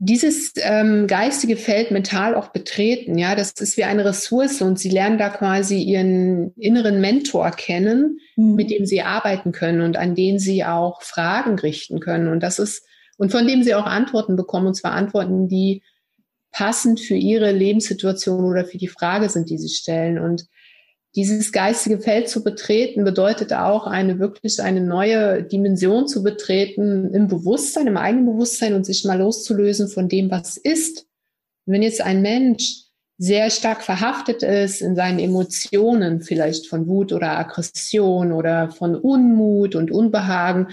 [0.00, 3.18] dieses ähm, geistige Feld mental auch betreten.
[3.18, 8.18] Ja, das ist wie eine Ressource und sie lernen da quasi ihren inneren Mentor kennen,
[8.36, 8.54] mhm.
[8.54, 12.28] mit dem sie arbeiten können und an den sie auch Fragen richten können.
[12.28, 12.84] Und das ist,
[13.16, 15.82] und von dem sie auch Antworten bekommen, und zwar Antworten, die
[16.50, 20.18] passend für ihre Lebenssituation oder für die Frage sind, die sie stellen.
[20.18, 20.46] Und
[21.14, 27.28] dieses geistige Feld zu betreten bedeutet auch eine wirklich eine neue Dimension zu betreten im
[27.28, 31.06] Bewusstsein, im eigenen Bewusstsein und sich mal loszulösen von dem, was ist.
[31.66, 32.84] Und wenn jetzt ein Mensch
[33.18, 39.74] sehr stark verhaftet ist in seinen Emotionen, vielleicht von Wut oder Aggression oder von Unmut
[39.74, 40.68] und Unbehagen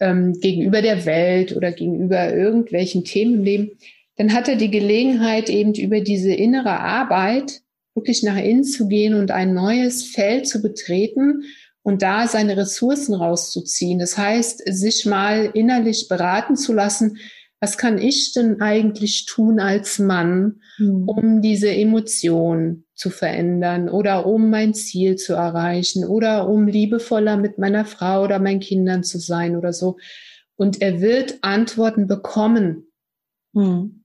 [0.00, 3.70] ähm, gegenüber der Welt oder gegenüber irgendwelchen Themen im Leben,
[4.16, 7.60] dann hat er die Gelegenheit, eben über diese innere Arbeit
[7.94, 11.44] wirklich nach innen zu gehen und ein neues Feld zu betreten
[11.82, 13.98] und da seine Ressourcen rauszuziehen.
[13.98, 17.18] Das heißt, sich mal innerlich beraten zu lassen,
[17.60, 21.08] was kann ich denn eigentlich tun als Mann, mhm.
[21.08, 27.56] um diese Emotion zu verändern oder um mein Ziel zu erreichen oder um liebevoller mit
[27.56, 29.96] meiner Frau oder meinen Kindern zu sein oder so.
[30.56, 32.88] Und er wird Antworten bekommen.
[33.52, 34.02] Mhm.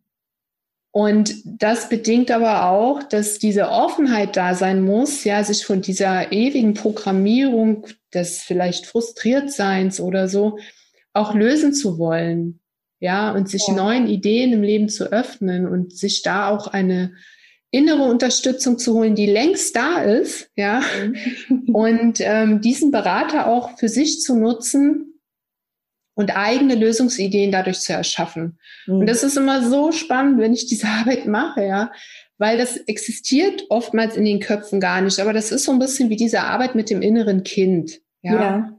[0.91, 6.33] Und das bedingt aber auch, dass diese Offenheit da sein muss, ja, sich von dieser
[6.33, 10.57] ewigen Programmierung des vielleicht Frustriertseins oder so
[11.13, 12.59] auch lösen zu wollen.
[12.99, 13.73] Ja, und sich ja.
[13.73, 17.13] neuen Ideen im Leben zu öffnen und sich da auch eine
[17.71, 20.83] innere Unterstützung zu holen, die längst da ist, ja,
[21.49, 21.73] mhm.
[21.73, 25.10] und ähm, diesen Berater auch für sich zu nutzen,
[26.13, 28.59] und eigene Lösungsideen dadurch zu erschaffen.
[28.85, 28.99] Mhm.
[28.99, 31.91] Und das ist immer so spannend, wenn ich diese Arbeit mache, ja,
[32.37, 35.19] weil das existiert oftmals in den Köpfen gar nicht.
[35.19, 38.33] Aber das ist so ein bisschen wie diese Arbeit mit dem inneren Kind, ja.
[38.33, 38.77] ja.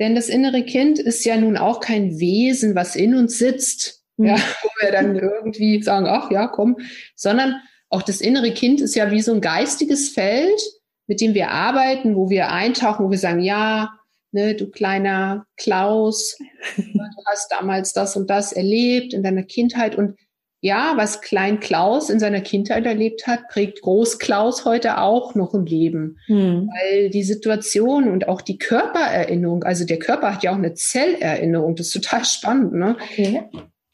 [0.00, 4.26] Denn das innere Kind ist ja nun auch kein Wesen, was in uns sitzt, mhm.
[4.26, 6.76] ja, wo wir dann irgendwie sagen, ach ja, komm,
[7.16, 7.56] sondern
[7.88, 10.60] auch das innere Kind ist ja wie so ein geistiges Feld,
[11.06, 13.97] mit dem wir arbeiten, wo wir eintauchen, wo wir sagen, ja,
[14.38, 16.38] ne, du kleiner Klaus,
[16.76, 20.14] du hast damals das und das erlebt in deiner Kindheit und
[20.60, 25.54] ja, was Klein Klaus in seiner Kindheit erlebt hat, prägt Groß Klaus heute auch noch
[25.54, 26.18] im Leben.
[26.26, 26.68] Hm.
[26.68, 31.76] Weil die Situation und auch die Körpererinnerung, also der Körper hat ja auch eine Zellerinnerung,
[31.76, 32.96] das ist total spannend, ne?
[33.00, 33.44] Okay.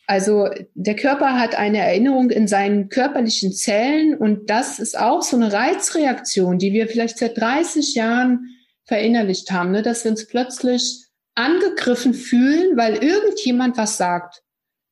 [0.06, 5.36] Also der Körper hat eine Erinnerung in seinen körperlichen Zellen und das ist auch so
[5.36, 8.53] eine Reizreaktion, die wir vielleicht seit 30 Jahren
[8.86, 9.82] verinnerlicht haben, ne?
[9.82, 11.04] dass wir uns plötzlich
[11.34, 14.42] angegriffen fühlen, weil irgendjemand was sagt.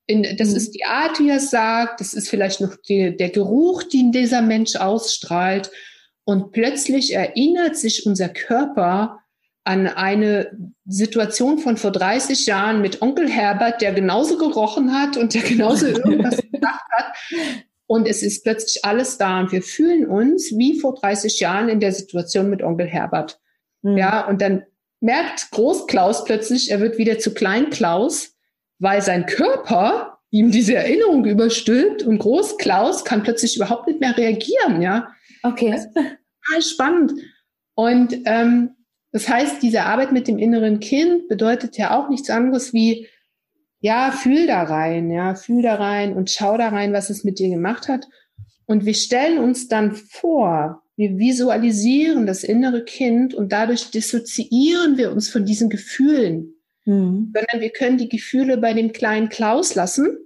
[0.05, 0.55] In, das mhm.
[0.57, 4.11] ist die Art, wie er es sagt, das ist vielleicht noch die, der Geruch, den
[4.11, 5.71] dieser Mensch ausstrahlt.
[6.25, 9.19] Und plötzlich erinnert sich unser Körper
[9.65, 10.51] an eine
[10.85, 15.85] Situation von vor 30 Jahren mit Onkel Herbert, der genauso gerochen hat und der genauso
[15.87, 17.13] irgendwas gesagt hat.
[17.85, 21.79] Und es ist plötzlich alles da und wir fühlen uns wie vor 30 Jahren in
[21.79, 23.39] der Situation mit Onkel Herbert.
[23.83, 23.97] Mhm.
[23.97, 24.63] Ja, und dann
[24.99, 28.35] merkt Groß-Klaus plötzlich, er wird wieder zu Klein-Klaus,
[28.79, 34.81] weil sein Körper ihm diese Erinnerung überstülpt und Groß-Klaus kann plötzlich überhaupt nicht mehr reagieren,
[34.81, 35.09] ja.
[35.43, 35.71] Okay.
[35.71, 37.13] Das ist total spannend.
[37.75, 38.71] Und ähm,
[39.11, 43.07] das heißt, diese Arbeit mit dem inneren Kind bedeutet ja auch nichts anderes wie,
[43.79, 47.37] ja, fühl da rein, ja, fühl da rein und schau da rein, was es mit
[47.37, 48.07] dir gemacht hat.
[48.65, 55.11] Und wir stellen uns dann vor, wir visualisieren das innere Kind und dadurch dissoziieren wir
[55.11, 56.53] uns von diesen Gefühlen.
[56.85, 57.33] Mhm.
[57.33, 60.17] Sondern wir können die Gefühle bei dem kleinen Klaus lassen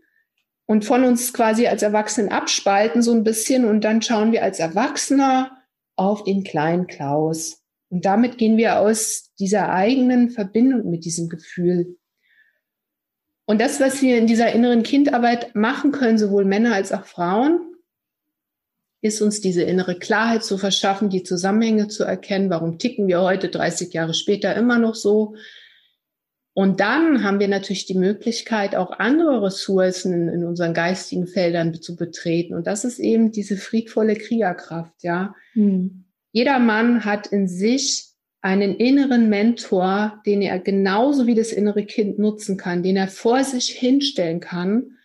[0.66, 4.60] und von uns quasi als Erwachsenen abspalten so ein bisschen und dann schauen wir als
[4.60, 5.58] Erwachsener
[5.96, 7.64] auf den kleinen Klaus.
[7.90, 11.98] Und damit gehen wir aus dieser eigenen Verbindung mit diesem Gefühl.
[13.46, 17.77] Und das, was wir in dieser inneren Kindarbeit machen können, sowohl Männer als auch Frauen,
[19.02, 23.50] ist uns diese innere Klarheit zu verschaffen, die Zusammenhänge zu erkennen, warum ticken wir heute
[23.50, 25.36] 30 Jahre später immer noch so.
[26.54, 31.96] Und dann haben wir natürlich die Möglichkeit, auch andere Ressourcen in, unseren geistigen Feldern zu
[31.96, 32.56] betreten.
[32.56, 35.36] Und das ist eben diese friedvolle Kriegerkraft, ja.
[35.54, 36.06] Mhm.
[36.32, 38.08] Jeder Mann hat in sich
[38.42, 43.44] einen inneren Mentor, den er genauso wie das innere Kind nutzen kann, den er vor
[43.44, 44.98] sich hinstellen kann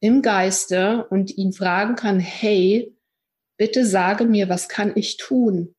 [0.00, 2.91] im Geiste und ihn fragen kann, hey,
[3.62, 5.76] bitte sage mir, was kann ich tun?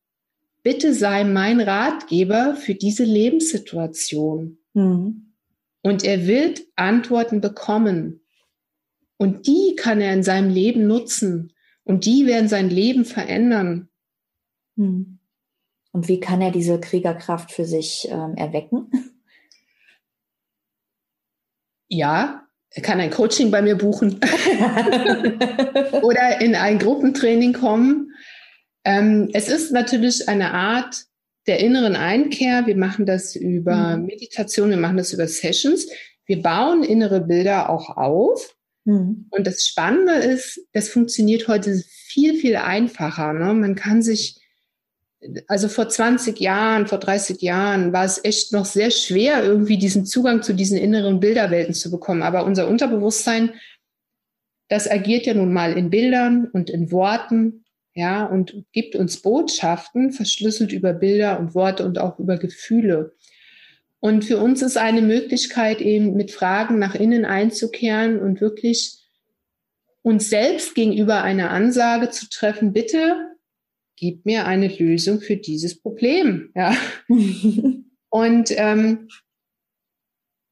[0.62, 4.56] Bitte sei mein Ratgeber für diese Lebenssituation.
[4.72, 5.34] Mhm.
[5.82, 8.24] Und er wird Antworten bekommen.
[9.18, 11.52] Und die kann er in seinem Leben nutzen.
[11.82, 13.90] Und die werden sein Leben verändern.
[14.76, 15.18] Mhm.
[15.92, 18.90] Und wie kann er diese Kriegerkraft für sich ähm, erwecken?
[21.86, 22.43] Ja,
[22.74, 24.18] er kann ein Coaching bei mir buchen
[26.02, 28.10] oder in ein Gruppentraining kommen.
[28.84, 31.04] Ähm, es ist natürlich eine Art
[31.46, 32.66] der inneren Einkehr.
[32.66, 34.06] Wir machen das über mhm.
[34.06, 35.86] Meditation, wir machen das über Sessions.
[36.26, 38.56] Wir bauen innere Bilder auch auf.
[38.84, 39.26] Mhm.
[39.30, 43.32] Und das Spannende ist, das funktioniert heute viel, viel einfacher.
[43.34, 43.54] Ne?
[43.54, 44.40] Man kann sich
[45.46, 50.06] also vor 20 Jahren, vor 30 Jahren war es echt noch sehr schwer, irgendwie diesen
[50.06, 52.22] Zugang zu diesen inneren Bilderwelten zu bekommen.
[52.22, 53.54] Aber unser Unterbewusstsein,
[54.68, 57.64] das agiert ja nun mal in Bildern und in Worten,
[57.94, 63.14] ja, und gibt uns Botschaften, verschlüsselt über Bilder und Worte und auch über Gefühle.
[64.00, 68.98] Und für uns ist eine Möglichkeit eben mit Fragen nach innen einzukehren und wirklich
[70.02, 73.33] uns selbst gegenüber eine Ansage zu treffen, bitte
[73.96, 76.50] gib mir eine Lösung für dieses Problem.
[76.54, 76.76] Ja.
[78.10, 79.08] Und ähm,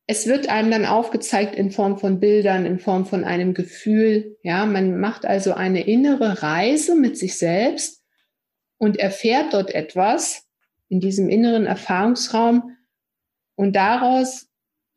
[0.07, 4.37] es wird einem dann aufgezeigt in Form von Bildern, in Form von einem Gefühl.
[4.43, 8.03] Ja, man macht also eine innere Reise mit sich selbst
[8.79, 10.49] und erfährt dort etwas
[10.89, 12.77] in diesem inneren Erfahrungsraum.
[13.55, 14.49] Und daraus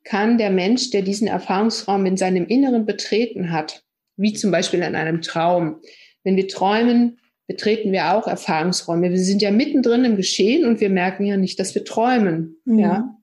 [0.03, 3.83] kann der Mensch, der diesen Erfahrungsraum in seinem Inneren betreten hat,
[4.17, 5.81] wie zum Beispiel in einem Traum,
[6.23, 9.11] wenn wir träumen, betreten wir auch Erfahrungsräume.
[9.11, 12.57] Wir sind ja mittendrin im Geschehen und wir merken ja nicht, dass wir träumen.
[12.65, 12.79] Mhm.
[12.79, 13.15] Ja.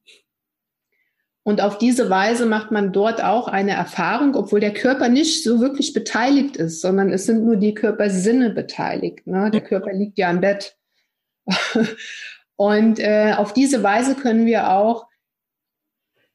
[1.45, 5.61] Und auf diese Weise macht man dort auch eine Erfahrung, obwohl der Körper nicht so
[5.61, 9.27] wirklich beteiligt ist, sondern es sind nur die Körpersinne beteiligt.
[9.27, 9.51] Ne?
[9.51, 10.77] Der Körper liegt ja im Bett.
[12.57, 15.07] und äh, auf diese Weise können wir auch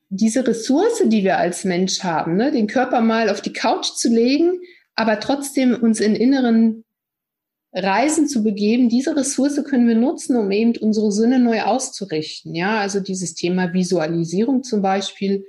[0.10, 2.52] diese Ressource, die wir als Mensch haben, ne?
[2.52, 4.60] den Körper mal auf die Couch zu legen,
[4.96, 6.84] aber trotzdem uns in inneren
[7.78, 12.56] Reisen zu begeben, diese Ressource können wir nutzen, um eben unsere Sinne neu auszurichten.
[12.56, 15.46] Ja, also dieses Thema Visualisierung zum Beispiel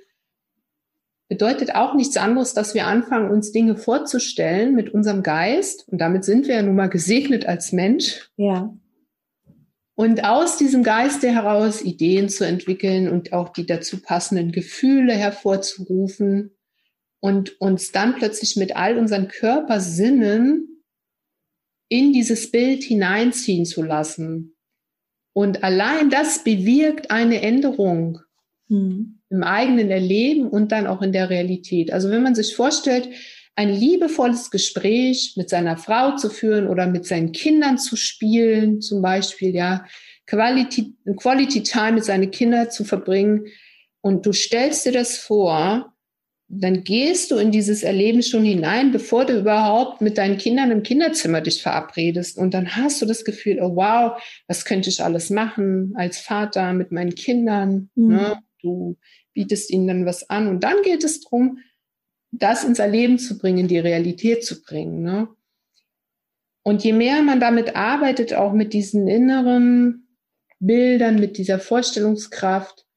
[1.29, 5.89] bedeutet auch nichts anderes, dass wir anfangen, uns Dinge vorzustellen mit unserem Geist.
[5.89, 8.31] Und damit sind wir ja nun mal gesegnet als Mensch.
[8.37, 8.75] Ja.
[9.95, 16.57] Und aus diesem Geiste heraus Ideen zu entwickeln und auch die dazu passenden Gefühle hervorzurufen
[17.21, 20.78] und uns dann plötzlich mit all unseren Körpersinnen
[21.89, 24.57] in dieses Bild hineinziehen zu lassen.
[25.33, 28.21] Und allein das bewirkt eine Änderung
[28.69, 29.21] mhm.
[29.31, 31.93] im eigenen Erleben und dann auch in der Realität.
[31.93, 33.09] Also wenn man sich vorstellt,
[33.55, 39.03] ein liebevolles Gespräch mit seiner Frau zu führen oder mit seinen Kindern zu spielen, zum
[39.03, 39.85] Beispiel, ja,
[40.27, 43.47] Quality, Quality Time mit seinen Kindern zu verbringen.
[44.01, 45.93] Und du stellst dir das vor,
[46.49, 50.83] dann gehst du in dieses Erleben schon hinein, bevor du überhaupt mit deinen Kindern im
[50.83, 52.39] Kinderzimmer dich verabredest.
[52.39, 56.73] Und dann hast du das Gefühl, oh wow, was könnte ich alles machen als Vater
[56.73, 57.91] mit meinen Kindern?
[57.95, 58.09] Mhm.
[58.09, 58.39] Ne?
[58.63, 58.97] Du
[59.35, 60.49] bietest ihnen dann was an.
[60.49, 61.59] Und dann geht es darum,
[62.31, 65.03] das ins Erleben zu bringen, in die Realität zu bringen.
[65.03, 65.29] Ne?
[66.63, 70.09] Und je mehr man damit arbeitet, auch mit diesen inneren
[70.61, 72.88] Bildern, mit dieser Vorstellungskraft,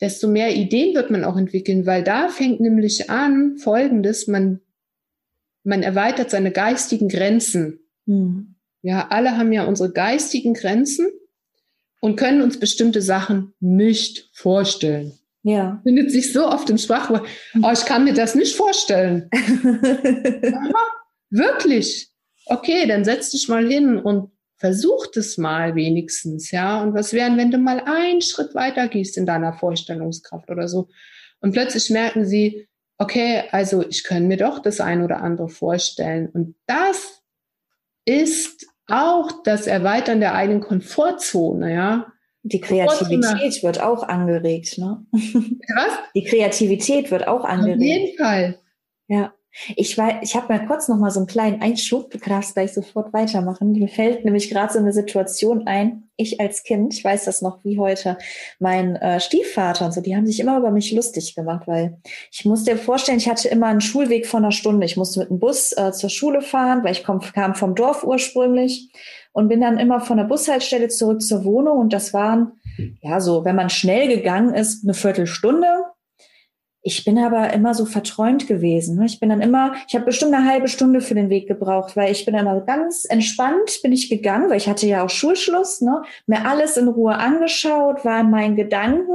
[0.00, 4.60] desto mehr Ideen wird man auch entwickeln, weil da fängt nämlich an Folgendes, man,
[5.62, 7.80] man erweitert seine geistigen Grenzen.
[8.06, 8.54] Mhm.
[8.82, 11.08] Ja, alle haben ja unsere geistigen Grenzen
[12.00, 15.12] und können uns bestimmte Sachen nicht vorstellen.
[15.42, 15.80] Ja.
[15.82, 17.26] Findet sich so oft im Sprachwort,
[17.62, 19.28] oh, ich kann mir das nicht vorstellen.
[19.32, 20.86] Aha,
[21.30, 22.10] wirklich?
[22.46, 24.30] Okay, dann setz dich mal hin und
[24.60, 26.82] Versuch es mal wenigstens, ja.
[26.82, 30.88] Und was wären, wenn du mal einen Schritt weiter gehst in deiner Vorstellungskraft oder so?
[31.40, 36.28] Und plötzlich merken sie, okay, also ich kann mir doch das ein oder andere vorstellen.
[36.28, 37.22] Und das
[38.04, 42.12] ist auch das Erweitern der eigenen Komfortzone, ja.
[42.42, 45.06] Die Kreativität wird auch angeregt, ne?
[45.12, 45.92] Was?
[46.14, 47.80] Die Kreativität wird auch angeregt.
[47.80, 48.58] Auf jeden Fall.
[49.08, 49.32] Ja.
[49.74, 52.10] Ich weiß, ich habe mal kurz noch mal so einen kleinen Einschub.
[52.10, 53.72] Du darfst gleich sofort weitermachen.
[53.72, 56.04] Mir fällt nämlich gerade so eine Situation ein.
[56.16, 58.16] Ich als Kind, ich weiß das noch wie heute,
[58.60, 61.98] mein äh, Stiefvater und so, die haben sich immer über mich lustig gemacht, weil
[62.30, 64.86] ich musste dir vorstellen, ich hatte immer einen Schulweg von einer Stunde.
[64.86, 68.04] Ich musste mit dem Bus äh, zur Schule fahren, weil ich komm, kam vom Dorf
[68.04, 68.92] ursprünglich.
[69.32, 72.52] und bin dann immer von der Bushaltestelle zurück zur Wohnung und das waren,
[73.00, 75.66] ja, so, wenn man schnell gegangen ist, eine Viertelstunde.
[76.82, 78.96] Ich bin aber immer so verträumt gewesen.
[78.96, 79.04] Ne?
[79.04, 82.10] Ich bin dann immer, ich habe bestimmt eine halbe Stunde für den Weg gebraucht, weil
[82.10, 86.02] ich bin immer ganz entspannt bin ich gegangen, weil ich hatte ja auch Schulschluss, ne?
[86.26, 89.12] mir alles in Ruhe angeschaut, war in meinen Gedanken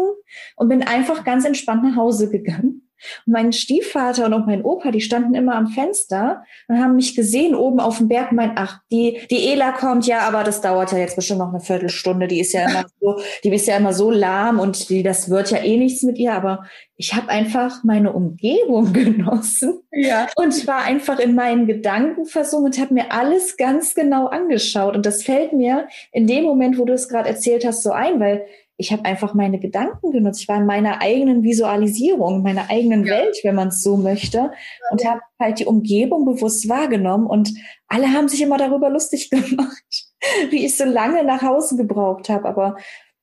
[0.55, 2.84] und bin einfach ganz entspannt nach Hause gegangen.
[3.25, 7.15] Und mein Stiefvater und auch mein Opa, die standen immer am Fenster und haben mich
[7.15, 10.61] gesehen oben auf dem Berg und meint, ach, die, die Ela kommt, ja, aber das
[10.61, 12.27] dauert ja jetzt bestimmt noch eine Viertelstunde.
[12.27, 15.51] Die ist ja immer so, die ist ja immer so lahm und die, das wird
[15.51, 16.33] ja eh nichts mit ihr.
[16.33, 16.65] Aber
[16.97, 20.27] ich habe einfach meine Umgebung genossen ja.
[20.35, 24.95] und war einfach in meinen Gedanken versunken und habe mir alles ganz genau angeschaut.
[24.95, 28.19] Und das fällt mir in dem Moment, wo du es gerade erzählt hast, so ein,
[28.19, 28.45] weil
[28.77, 30.41] ich habe einfach meine Gedanken genutzt.
[30.41, 33.17] Ich war in meiner eigenen Visualisierung, meiner eigenen ja.
[33.17, 34.51] Welt, wenn man es so möchte,
[34.91, 37.25] und habe halt die Umgebung bewusst wahrgenommen.
[37.25, 37.53] Und
[37.87, 40.09] alle haben sich immer darüber lustig gemacht,
[40.49, 42.47] wie ich so lange nach Hause gebraucht habe.
[42.47, 42.77] Aber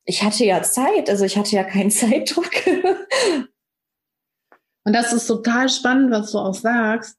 [0.05, 2.51] ich hatte ja Zeit, also ich hatte ja keinen Zeitdruck.
[4.85, 7.19] und das ist total spannend, was du auch sagst,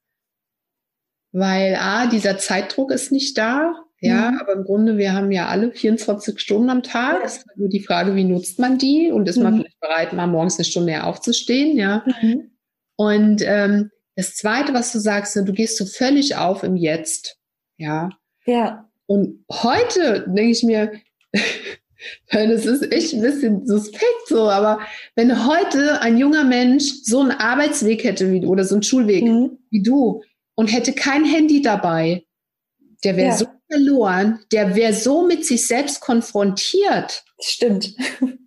[1.32, 4.38] weil a dieser Zeitdruck ist nicht da ja, mhm.
[4.42, 7.20] aber im Grunde, wir haben ja alle 24 Stunden am Tag.
[7.22, 7.26] Ja.
[7.26, 9.44] Ist nur die Frage, wie nutzt man die und ist mhm.
[9.44, 12.04] man vielleicht bereit, mal morgens eine Stunde aufzustehen, ja.
[12.22, 12.52] Mhm.
[12.98, 17.38] Und ähm, das Zweite, was du sagst, du gehst so völlig auf im Jetzt,
[17.78, 18.10] ja.
[18.46, 18.90] Ja.
[19.06, 20.92] Und heute denke ich mir,
[22.30, 24.82] das ist echt ein bisschen suspekt so, aber
[25.16, 29.24] wenn heute ein junger Mensch so einen Arbeitsweg hätte wie du oder so einen Schulweg
[29.24, 29.60] mhm.
[29.70, 30.22] wie du
[30.56, 32.26] und hätte kein Handy dabei,
[33.06, 33.38] der wäre ja.
[33.38, 37.24] so verloren, der wäre so mit sich selbst konfrontiert.
[37.42, 37.94] Stimmt.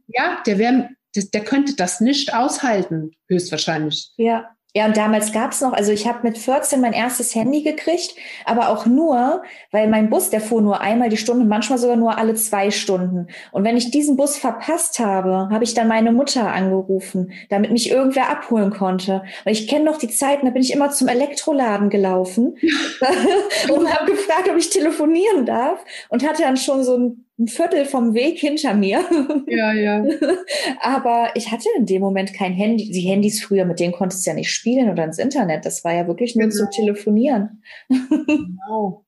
[0.08, 4.12] Ja, der wäre, der könnte das nicht aushalten, höchstwahrscheinlich.
[4.16, 4.55] Ja.
[4.76, 8.14] Ja, und damals gab's noch, also ich habe mit 14 mein erstes Handy gekriegt,
[8.44, 12.18] aber auch nur, weil mein Bus, der fuhr nur einmal die Stunde, manchmal sogar nur
[12.18, 13.28] alle zwei Stunden.
[13.52, 17.90] Und wenn ich diesen Bus verpasst habe, habe ich dann meine Mutter angerufen, damit mich
[17.90, 19.22] irgendwer abholen konnte.
[19.46, 22.58] Und ich kenne noch die Zeiten, da bin ich immer zum Elektroladen gelaufen
[23.72, 27.84] und habe gefragt, ob ich telefonieren darf und hatte dann schon so ein ein Viertel
[27.84, 29.04] vom Weg hinter mir.
[29.46, 30.04] Ja, ja.
[30.80, 32.90] Aber ich hatte in dem Moment kein Handy.
[32.90, 35.66] Die Handys früher, mit denen konntest du ja nicht spielen oder ins Internet.
[35.66, 36.56] Das war ja wirklich nur genau.
[36.56, 37.62] zum Telefonieren.
[37.88, 39.04] Genau.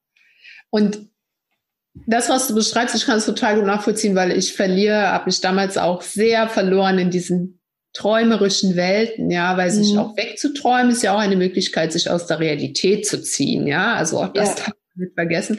[0.70, 1.08] Und
[2.06, 5.40] das, was du beschreibst, ich kann es total gut nachvollziehen, weil ich verliere, habe mich
[5.40, 7.60] damals auch sehr verloren in diesen
[7.94, 9.98] träumerischen Welten, ja, weil sich mhm.
[9.98, 14.18] auch wegzuträumen ist ja auch eine Möglichkeit, sich aus der Realität zu ziehen, ja, also
[14.18, 14.54] auch das ja.
[14.56, 15.58] darf man nicht vergessen.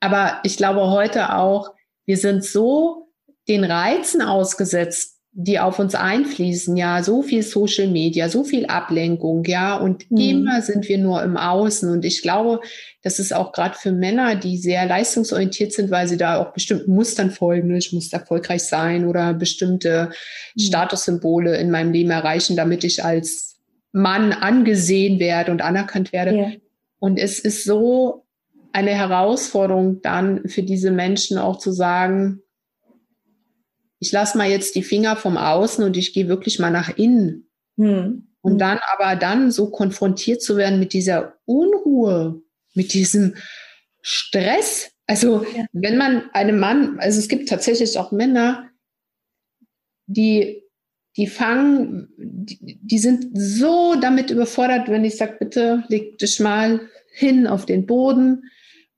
[0.00, 1.74] Aber ich glaube heute auch,
[2.06, 3.08] wir sind so
[3.48, 9.44] den Reizen ausgesetzt, die auf uns einfließen, ja, so viel Social Media, so viel Ablenkung,
[9.44, 10.18] ja, und mhm.
[10.18, 11.88] immer sind wir nur im Außen.
[11.88, 12.60] Und ich glaube,
[13.02, 16.92] das ist auch gerade für Männer, die sehr leistungsorientiert sind, weil sie da auch bestimmten
[16.92, 17.74] Mustern folgen.
[17.76, 20.10] Ich muss erfolgreich sein oder bestimmte
[20.56, 20.60] mhm.
[20.60, 23.56] Statussymbole in meinem Leben erreichen, damit ich als
[23.92, 26.36] Mann angesehen werde und anerkannt werde.
[26.36, 26.50] Ja.
[26.98, 28.24] Und es ist so
[28.72, 32.42] eine Herausforderung dann für diese Menschen auch zu sagen,
[33.98, 37.50] ich lasse mal jetzt die Finger vom Außen und ich gehe wirklich mal nach innen.
[37.76, 38.28] Hm.
[38.40, 42.40] Und dann aber dann so konfrontiert zu werden mit dieser Unruhe,
[42.74, 43.36] mit diesem
[44.00, 44.90] Stress.
[45.06, 45.66] Also ja.
[45.72, 48.70] wenn man einem Mann, also es gibt tatsächlich auch Männer,
[50.06, 50.62] die,
[51.16, 56.80] die fangen, die, die sind so damit überfordert, wenn ich sage, bitte leg dich mal
[57.12, 58.44] hin auf den Boden,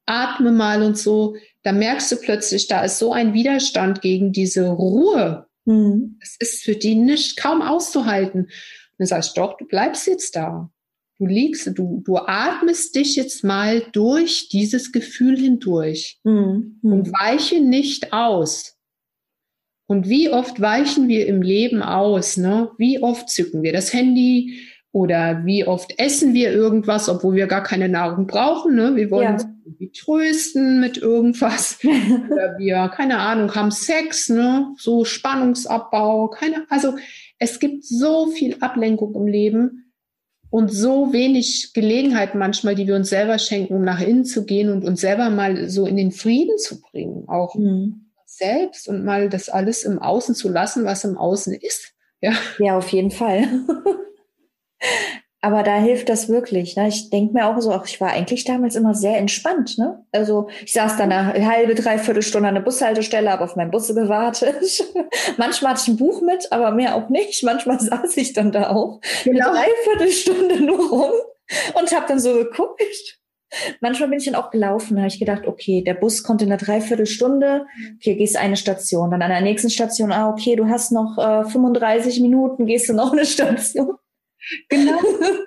[0.06, 4.68] atme mal und so, da merkst du plötzlich, da ist so ein Widerstand gegen diese
[4.68, 5.46] Ruhe.
[5.64, 6.18] Mhm.
[6.20, 8.42] Es ist für die nicht kaum auszuhalten.
[8.42, 8.50] Und
[8.98, 10.70] dann sagst du, doch, du bleibst jetzt da.
[11.18, 16.80] Du liegst, du, du atmest dich jetzt mal durch dieses Gefühl hindurch mhm.
[16.82, 18.76] und weiche nicht aus.
[19.86, 22.38] Und wie oft weichen wir im Leben aus?
[22.38, 22.70] Ne?
[22.78, 24.58] Wie oft zücken wir das Handy,
[24.92, 28.74] oder wie oft essen wir irgendwas, obwohl wir gar keine Nahrung brauchen.
[28.74, 28.94] Ne?
[28.94, 29.32] Wir wollen ja.
[29.32, 31.78] uns irgendwie trösten mit irgendwas.
[32.30, 34.74] Oder wir, keine Ahnung, haben Sex, ne?
[34.76, 36.28] so Spannungsabbau.
[36.28, 36.96] Keine, also
[37.38, 39.92] es gibt so viel Ablenkung im Leben
[40.50, 44.70] und so wenig Gelegenheit manchmal, die wir uns selber schenken, um nach innen zu gehen
[44.70, 47.24] und uns selber mal so in den Frieden zu bringen.
[47.28, 48.10] Auch mhm.
[48.26, 51.94] selbst und mal das alles im Außen zu lassen, was im Außen ist.
[52.20, 53.44] Ja, ja auf jeden Fall.
[55.44, 56.76] Aber da hilft das wirklich.
[56.76, 56.86] Ne?
[56.86, 59.76] Ich denke mir auch so, ach, ich war eigentlich damals immer sehr entspannt.
[59.76, 60.04] Ne?
[60.12, 63.88] Also ich saß dann eine halbe, dreiviertel Stunde an der Bushaltestelle, habe auf meinen Bus
[63.88, 64.84] gewartet.
[65.38, 67.42] Manchmal hatte ich ein Buch mit, aber mehr auch nicht.
[67.42, 69.50] Manchmal saß ich dann da auch genau.
[69.50, 71.12] eine Dreiviertelstunde nur rum
[71.74, 73.18] und habe dann so geguckt.
[73.80, 76.56] Manchmal bin ich dann auch gelaufen, habe ich gedacht, okay, der Bus kommt in einer
[76.56, 77.66] Dreiviertelstunde,
[77.96, 81.44] okay, gehst eine Station, dann an der nächsten Station, ah, okay, du hast noch äh,
[81.44, 83.96] 35 Minuten, gehst du noch eine Station.
[84.68, 84.98] Genau.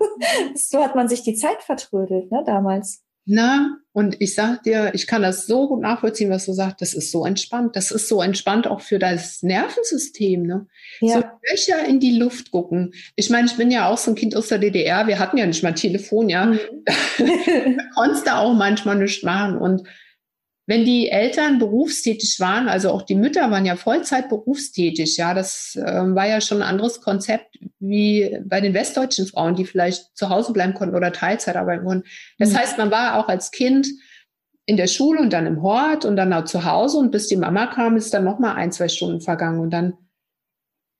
[0.56, 3.06] so hat man sich die Zeit vertrödelt, ne, damals.
[3.28, 6.80] Na, und ich sag dir, ich kann das so gut nachvollziehen, was du sagst.
[6.80, 7.76] Das ist so entspannt.
[7.76, 10.68] Das ist so entspannt auch für das Nervensystem, ne?
[11.00, 11.16] Ja.
[11.16, 12.93] So Löcher in die Luft gucken.
[13.16, 15.08] Ich meine, ich bin ja auch so ein Kind aus der DDR.
[15.08, 16.46] Wir hatten ja nicht mal Telefon, ja.
[16.46, 16.60] Mhm.
[17.78, 19.58] da konntest du auch manchmal nichts machen.
[19.58, 19.88] Und
[20.68, 25.76] wenn die Eltern berufstätig waren, also auch die Mütter waren ja Vollzeit berufstätig, ja, das
[25.76, 30.30] äh, war ja schon ein anderes Konzept wie bei den westdeutschen Frauen, die vielleicht zu
[30.30, 32.07] Hause bleiben konnten oder Teilzeit arbeiten konnten.
[32.39, 32.57] Das mhm.
[32.57, 33.88] heißt, man war auch als Kind
[34.66, 37.38] in der Schule und dann im Hort und dann auch zu Hause und bis die
[37.38, 39.93] Mama kam, ist dann noch mal ein, zwei Stunden vergangen und dann,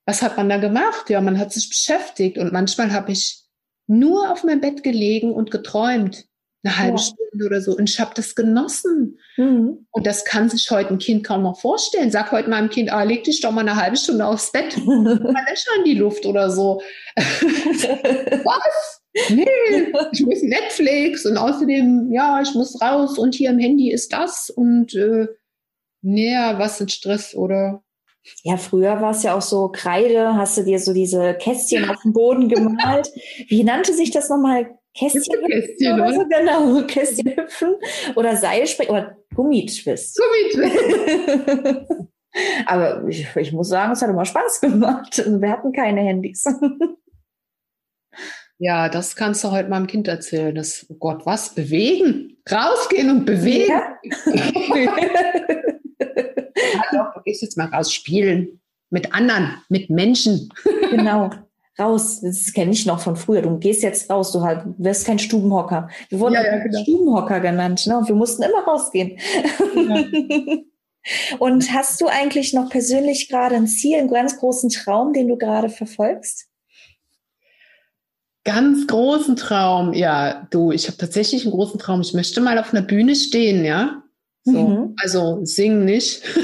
[0.06, 1.10] was hat man da gemacht?
[1.10, 3.42] Ja, man hat sich beschäftigt und manchmal habe ich
[3.88, 6.26] nur auf meinem Bett gelegen und geträumt
[6.66, 7.04] eine halbe ja.
[7.04, 7.76] Stunde oder so.
[7.76, 9.18] Und ich habe das genossen.
[9.36, 9.86] Mhm.
[9.90, 12.10] Und das kann sich heute ein Kind kaum noch vorstellen.
[12.10, 15.44] Sag heute meinem Kind, ah, leg dich doch mal eine halbe Stunde aufs Bett, mal
[15.48, 16.82] Löcher in die Luft oder so.
[17.16, 19.02] Was?
[19.30, 19.46] Nee,
[20.12, 24.50] ich muss Netflix und außerdem, ja, ich muss raus und hier im Handy ist das
[24.50, 25.28] und äh,
[26.02, 27.82] nee, was ist Stress oder
[28.42, 32.02] ja, früher war es ja auch so Kreide, hast du dir so diese Kästchen auf
[32.02, 33.10] dem Boden gemalt.
[33.48, 34.75] Wie nannte sich das nochmal?
[34.96, 37.76] Kästchen, Kästchen oder so, genau, Kästchen hüpfen
[38.14, 40.18] oder Seilspringen oder Gummitwist.
[40.18, 41.90] Gummitwist.
[42.66, 45.18] Aber ich, ich, muss sagen, es hat immer Spaß gemacht.
[45.18, 46.44] Also wir hatten keine Handys.
[48.58, 50.54] Ja, das kannst du heute meinem Kind erzählen.
[50.54, 51.54] Das, oh Gott, was?
[51.54, 52.38] Bewegen?
[52.50, 53.68] Rausgehen und bewegen?
[53.68, 53.98] Ja.
[56.90, 58.62] Hallo, du gehst jetzt mal raus spielen.
[58.88, 60.48] Mit anderen, mit Menschen.
[60.90, 61.28] Genau
[61.78, 62.20] raus.
[62.20, 63.42] Das kenne ich noch von früher.
[63.42, 65.88] Du gehst jetzt raus, du halt, wirst kein Stubenhocker.
[66.08, 66.82] Wir wurden ja, ja, genau.
[66.82, 67.98] Stubenhocker genannt, ne?
[67.98, 69.18] Und wir mussten immer rausgehen.
[69.74, 70.04] Ja.
[71.38, 75.36] Und hast du eigentlich noch persönlich gerade ein Ziel, einen ganz großen Traum, den du
[75.36, 76.48] gerade verfolgst?
[78.44, 82.00] Ganz großen Traum, ja, du, ich habe tatsächlich einen großen Traum.
[82.00, 84.02] Ich möchte mal auf einer Bühne stehen, ja.
[84.44, 84.96] So, mhm.
[85.02, 86.22] Also singen nicht.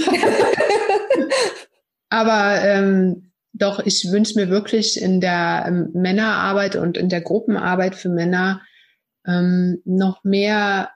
[2.09, 7.95] Aber ähm, doch, ich wünsche mir wirklich in der ähm, Männerarbeit und in der Gruppenarbeit
[7.95, 8.63] für Männer
[9.27, 10.91] ähm, noch mehr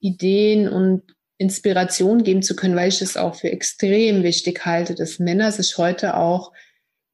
[0.00, 1.02] Ideen und
[1.38, 5.78] Inspiration geben zu können, weil ich es auch für extrem wichtig halte, dass Männer sich
[5.78, 6.52] heute auch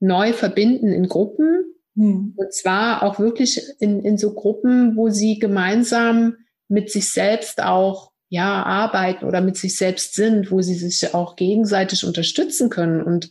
[0.00, 1.64] neu verbinden in Gruppen.
[1.96, 2.34] Hm.
[2.36, 6.36] Und zwar auch wirklich in, in so Gruppen, wo sie gemeinsam
[6.68, 11.36] mit sich selbst auch ja arbeiten oder mit sich selbst sind, wo sie sich auch
[11.36, 13.02] gegenseitig unterstützen können.
[13.02, 13.30] Und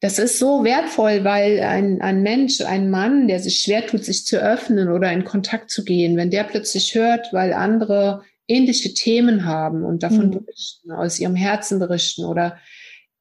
[0.00, 4.26] das ist so wertvoll, weil ein, ein Mensch, ein Mann, der sich schwer tut, sich
[4.26, 9.46] zu öffnen oder in Kontakt zu gehen, wenn der plötzlich hört, weil andere ähnliche Themen
[9.46, 10.30] haben und davon mhm.
[10.32, 12.58] berichten, aus ihrem Herzen berichten oder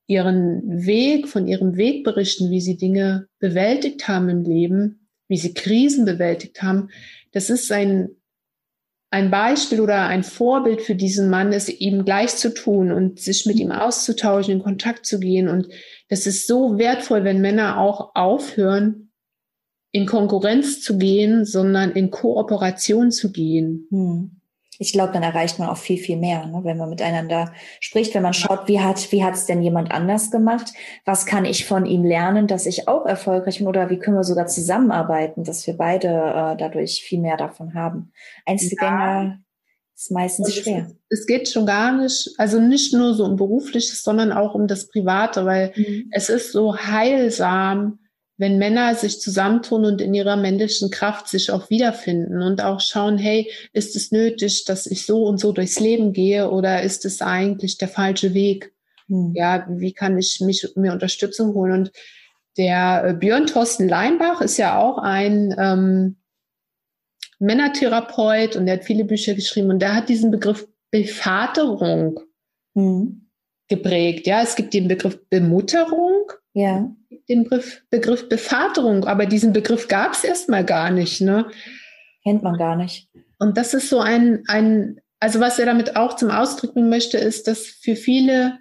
[0.08, 5.54] ihren Weg, von ihrem Weg berichten, wie sie Dinge bewältigt haben im Leben, wie sie
[5.54, 6.90] Krisen bewältigt haben,
[7.32, 8.10] das ist ein,
[9.16, 13.45] ein Beispiel oder ein Vorbild für diesen Mann, es ihm gleich zu tun und sich
[13.45, 15.70] mit ihm auszutauschen, in Kontakt zu gehen und
[16.09, 19.13] das ist so wertvoll, wenn Männer auch aufhören,
[19.93, 23.88] in Konkurrenz zu gehen, sondern in Kooperation zu gehen.
[23.89, 24.41] Hm.
[24.80, 26.62] Ich glaube, dann erreicht man auch viel, viel mehr, ne?
[26.64, 30.74] wenn man miteinander spricht, wenn man schaut, wie hat wie hat's denn jemand anders gemacht?
[31.06, 33.68] Was kann ich von ihm lernen, dass ich auch erfolgreich bin?
[33.68, 38.12] Oder wie können wir sogar zusammenarbeiten, dass wir beide äh, dadurch viel mehr davon haben?
[38.46, 39.38] Einzelgänger ja
[39.96, 40.92] ist meistens also schwer.
[41.10, 44.68] Es, es, geht schon gar nicht, also nicht nur so um berufliches, sondern auch um
[44.68, 46.10] das Private, weil mhm.
[46.12, 48.00] es ist so heilsam,
[48.38, 53.18] wenn Männer sich zusammentun und in ihrer männlichen Kraft sich auch wiederfinden und auch schauen,
[53.18, 57.22] hey, ist es nötig, dass ich so und so durchs Leben gehe oder ist es
[57.22, 58.74] eigentlich der falsche Weg?
[59.08, 59.34] Mhm.
[59.36, 61.72] Ja, wie kann ich mich mir Unterstützung holen?
[61.72, 61.92] Und
[62.58, 66.18] der äh, Björn Thorsten Leinbach ist ja auch ein ähm,
[67.40, 72.20] Männertherapeut und der hat viele Bücher geschrieben und der hat diesen Begriff Bevaterung
[72.74, 73.30] mhm.
[73.68, 74.28] geprägt.
[74.28, 76.32] Ja, es gibt den Begriff Bemutterung.
[76.54, 76.90] Ja.
[77.30, 81.22] Den Begriff, Begriff Bevaterung, aber diesen Begriff gab es erstmal gar nicht.
[81.22, 81.48] Ne?
[82.24, 83.10] Kennt man gar nicht.
[83.40, 87.18] Und das ist so ein, ein, also was er damit auch zum Ausdruck bringen möchte,
[87.18, 88.60] ist, dass für viele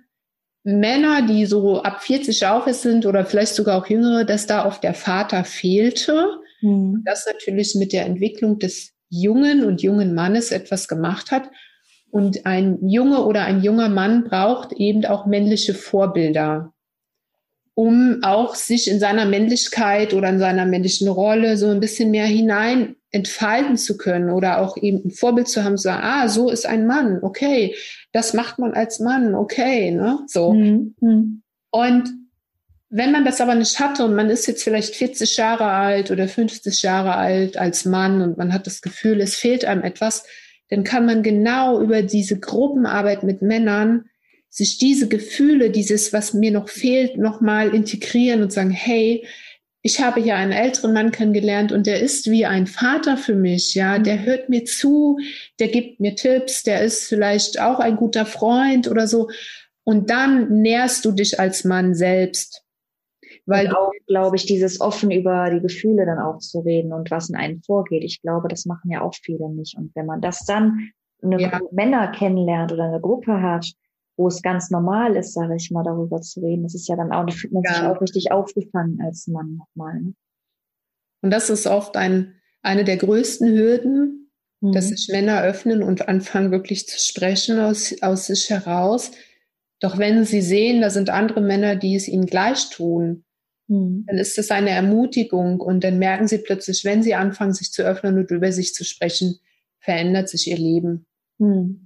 [0.63, 4.83] Männer, die so ab 40 aufwärts sind oder vielleicht sogar auch jüngere, dass da oft
[4.83, 7.03] der Vater fehlte Mhm.
[7.05, 11.51] Das natürlich mit der Entwicklung des jungen und jungen Mannes etwas gemacht hat.
[12.11, 16.73] Und ein Junge oder ein junger Mann braucht eben auch männliche Vorbilder.
[17.75, 22.27] Um auch sich in seiner Männlichkeit oder in seiner männlichen Rolle so ein bisschen mehr
[22.27, 26.51] hinein entfalten zu können oder auch eben ein Vorbild zu haben, zu sagen, ah, so
[26.51, 27.75] ist ein Mann, okay,
[28.13, 30.53] das macht man als Mann, okay, ne, so.
[30.53, 30.95] Mhm.
[31.01, 31.43] mhm.
[31.71, 32.11] Und
[32.97, 36.29] wenn man das aber nicht hatte und man ist jetzt vielleicht 40 Jahre alt oder
[36.29, 40.25] 50 Jahre alt als Mann und man hat das Gefühl, es fehlt einem etwas,
[40.71, 44.05] dann kann man genau über diese Gruppenarbeit mit Männern
[44.55, 49.27] sich diese Gefühle, dieses, was mir noch fehlt, nochmal integrieren und sagen, hey,
[49.83, 53.75] ich habe hier einen älteren Mann kennengelernt und der ist wie ein Vater für mich,
[53.75, 54.25] ja, der mhm.
[54.27, 55.19] hört mir zu,
[55.59, 59.29] der gibt mir Tipps, der ist vielleicht auch ein guter Freund oder so.
[59.83, 62.63] Und dann nährst du dich als Mann selbst.
[63.47, 67.11] Weil und auch, glaube ich, dieses offen über die Gefühle dann auch zu reden und
[67.11, 68.05] was in einem vorgeht.
[68.05, 69.77] Ich glaube, das machen ja auch viele nicht.
[69.77, 70.93] Und wenn man das dann
[71.23, 71.61] eine ja.
[71.73, 73.67] Männer kennenlernt oder eine Gruppe hat,
[74.17, 76.63] wo es ganz normal ist, sage ich mal, darüber zu reden.
[76.63, 77.75] Das ist ja dann auch, da fühlt man ja.
[77.75, 80.01] sich auch richtig aufgefangen als Mann nochmal.
[80.01, 80.15] Ne?
[81.23, 84.73] Und das ist oft ein, eine der größten Hürden, mhm.
[84.73, 89.11] dass sich Männer öffnen und anfangen wirklich zu sprechen aus, aus sich heraus.
[89.81, 93.25] Doch wenn sie sehen, da sind andere Männer, die es ihnen gleich tun,
[93.67, 94.05] mhm.
[94.07, 97.83] dann ist das eine Ermutigung und dann merken sie plötzlich, wenn sie anfangen, sich zu
[97.83, 99.39] öffnen und über sich zu sprechen,
[99.81, 101.07] verändert sich ihr Leben.
[101.39, 101.84] Mhm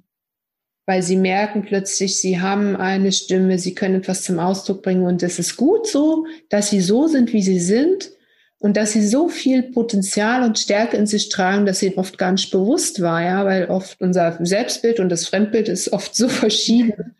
[0.88, 5.22] weil sie merken plötzlich, sie haben eine Stimme, sie können etwas zum Ausdruck bringen und
[5.22, 8.10] es ist gut so, dass sie so sind, wie sie sind
[8.58, 12.32] und dass sie so viel Potenzial und Stärke in sich tragen, dass ihnen oft gar
[12.32, 17.16] nicht bewusst war, ja, weil oft unser Selbstbild und das Fremdbild ist oft so verschieden.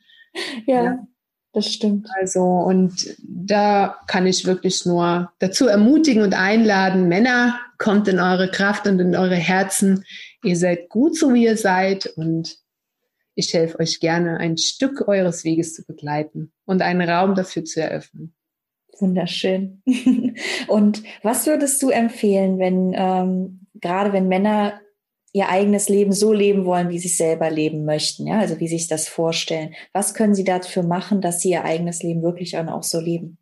[0.66, 0.84] ja.
[0.84, 1.06] ja.
[1.54, 2.06] Das stimmt.
[2.20, 8.50] Also, und da kann ich wirklich nur dazu ermutigen und einladen, Männer, kommt in eure
[8.50, 10.04] Kraft und in eure Herzen.
[10.44, 12.58] Ihr seid gut so, wie ihr seid und
[13.38, 17.80] ich helfe euch gerne, ein Stück eures Weges zu begleiten und einen Raum dafür zu
[17.80, 18.34] eröffnen.
[18.98, 19.80] Wunderschön.
[20.66, 24.80] Und was würdest du empfehlen, wenn ähm, gerade wenn Männer
[25.32, 28.66] ihr eigenes Leben so leben wollen, wie sie es selber leben möchten, ja, also wie
[28.66, 29.72] sie sich das vorstellen?
[29.92, 33.38] Was können sie dafür machen, dass sie ihr eigenes Leben wirklich auch so leben?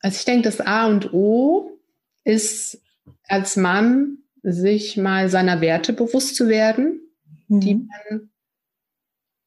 [0.00, 1.78] Also ich denke, das A und O
[2.24, 2.82] ist
[3.28, 7.00] als Mann sich mal seiner Werte bewusst zu werden,
[7.46, 7.60] mhm.
[7.60, 8.30] die man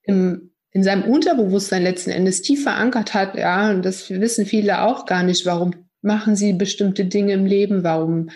[0.04, 5.06] im, in seinem Unterbewusstsein letzten Endes tief verankert hat, ja, und das wissen viele auch
[5.06, 8.30] gar nicht, warum machen sie bestimmte Dinge im Leben, warum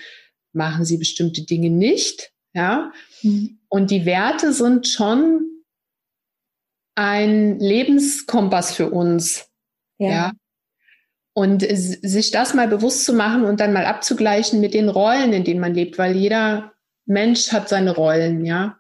[0.54, 2.92] machen sie bestimmte Dinge nicht, ja.
[3.22, 3.60] Mhm.
[3.70, 5.42] Und die Werte sind schon
[6.96, 9.50] ein Lebenskompass für uns,
[9.98, 10.10] ja.
[10.10, 10.32] ja.
[11.34, 15.44] Und sich das mal bewusst zu machen und dann mal abzugleichen mit den Rollen, in
[15.44, 16.74] denen man lebt, weil jeder
[17.06, 18.80] Mensch hat seine Rollen, ja.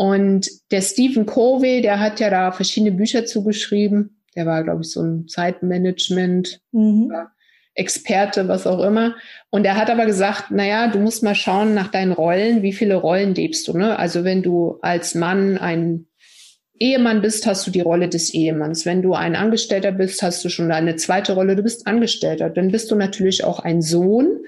[0.00, 4.22] Und der Stephen Covey, der hat ja da verschiedene Bücher zugeschrieben.
[4.34, 6.62] Der war, glaube ich, so ein Zeitmanagement.
[6.72, 7.12] Mhm.
[7.74, 9.14] Experte, was auch immer.
[9.50, 12.94] Und er hat aber gesagt, naja, du musst mal schauen nach deinen Rollen, wie viele
[12.94, 13.76] Rollen lebst du.
[13.76, 13.98] Ne?
[13.98, 16.06] Also wenn du als Mann ein
[16.78, 18.86] Ehemann bist, hast du die Rolle des Ehemanns.
[18.86, 22.48] Wenn du ein Angestellter bist, hast du schon eine zweite Rolle, du bist Angestellter.
[22.48, 24.46] Dann bist du natürlich auch ein Sohn.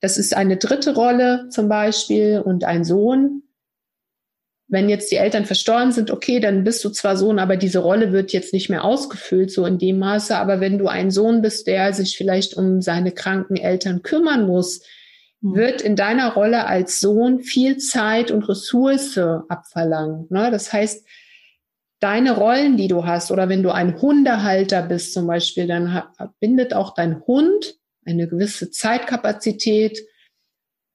[0.00, 3.42] Das ist eine dritte Rolle zum Beispiel und ein Sohn
[4.66, 8.12] wenn jetzt die Eltern verstorben sind, okay, dann bist du zwar Sohn, aber diese Rolle
[8.12, 10.36] wird jetzt nicht mehr ausgefüllt, so in dem Maße.
[10.36, 14.82] Aber wenn du ein Sohn bist, der sich vielleicht um seine kranken Eltern kümmern muss,
[15.42, 15.54] mhm.
[15.54, 20.30] wird in deiner Rolle als Sohn viel Zeit und Ressource abverlangt.
[20.30, 20.50] Ne?
[20.50, 21.06] Das heißt,
[22.00, 26.02] deine Rollen, die du hast, oder wenn du ein Hundehalter bist zum Beispiel, dann
[26.40, 30.00] bindet auch dein Hund eine gewisse Zeitkapazität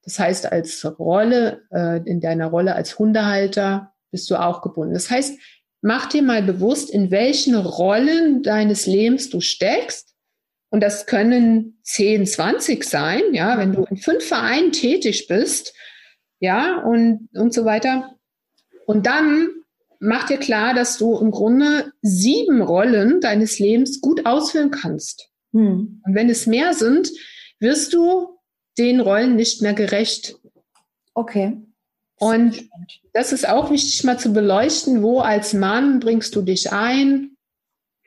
[0.03, 4.93] das heißt, als Rolle, äh, in deiner Rolle als Hundehalter bist du auch gebunden.
[4.93, 5.37] Das heißt,
[5.81, 10.15] mach dir mal bewusst, in welchen Rollen deines Lebens du steckst.
[10.71, 15.73] Und das können 10, 20 sein, ja, wenn du in fünf Vereinen tätig bist,
[16.39, 18.15] ja, und, und so weiter.
[18.85, 19.49] Und dann
[19.99, 25.29] mach dir klar, dass du im Grunde sieben Rollen deines Lebens gut ausfüllen kannst.
[25.53, 26.01] Hm.
[26.05, 27.09] Und wenn es mehr sind,
[27.59, 28.38] wirst du
[28.79, 30.35] den Rollen nicht mehr gerecht.
[31.13, 31.57] Okay.
[32.15, 32.69] Und
[33.13, 37.37] das ist auch wichtig mal zu beleuchten, wo als Mann bringst du dich ein,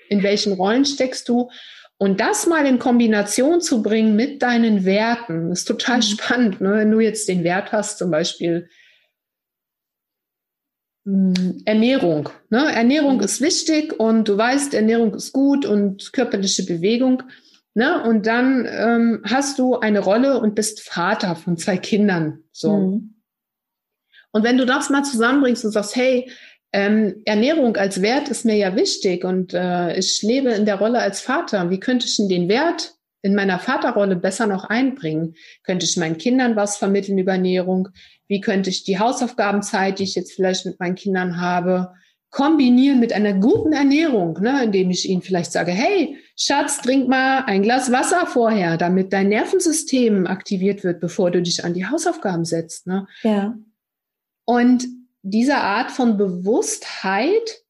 [0.08, 1.50] in welchen Rollen steckst du.
[1.96, 6.02] Und das mal in Kombination zu bringen mit deinen Werten, ist total mhm.
[6.02, 6.60] spannend.
[6.60, 6.72] Ne?
[6.72, 8.68] Wenn du jetzt den Wert hast, zum Beispiel
[11.06, 12.28] hm, Ernährung.
[12.50, 12.72] Ne?
[12.72, 13.22] Ernährung mhm.
[13.22, 17.22] ist wichtig und du weißt, Ernährung ist gut und körperliche Bewegung.
[17.74, 18.02] Ne?
[18.02, 22.44] Und dann ähm, hast du eine Rolle und bist Vater von zwei Kindern.
[22.52, 22.76] So.
[22.76, 23.14] Mhm.
[24.32, 26.30] Und wenn du das mal zusammenbringst und sagst, hey,
[26.72, 31.00] ähm, Ernährung als Wert ist mir ja wichtig und äh, ich lebe in der Rolle
[31.00, 31.70] als Vater.
[31.70, 35.34] Wie könnte ich denn den Wert in meiner Vaterrolle besser noch einbringen?
[35.64, 37.88] Könnte ich meinen Kindern was vermitteln über Ernährung?
[38.26, 41.92] Wie könnte ich die Hausaufgabenzeit, die ich jetzt vielleicht mit meinen Kindern habe,
[42.30, 47.44] kombinieren mit einer guten Ernährung, ne, indem ich ihnen vielleicht sage, hey, Schatz, trink mal
[47.46, 52.44] ein Glas Wasser vorher, damit dein Nervensystem aktiviert wird, bevor du dich an die Hausaufgaben
[52.44, 52.86] setzt.
[52.86, 53.06] Ne?
[53.22, 53.56] Ja.
[54.44, 54.86] Und
[55.22, 57.62] diese Art von Bewusstheit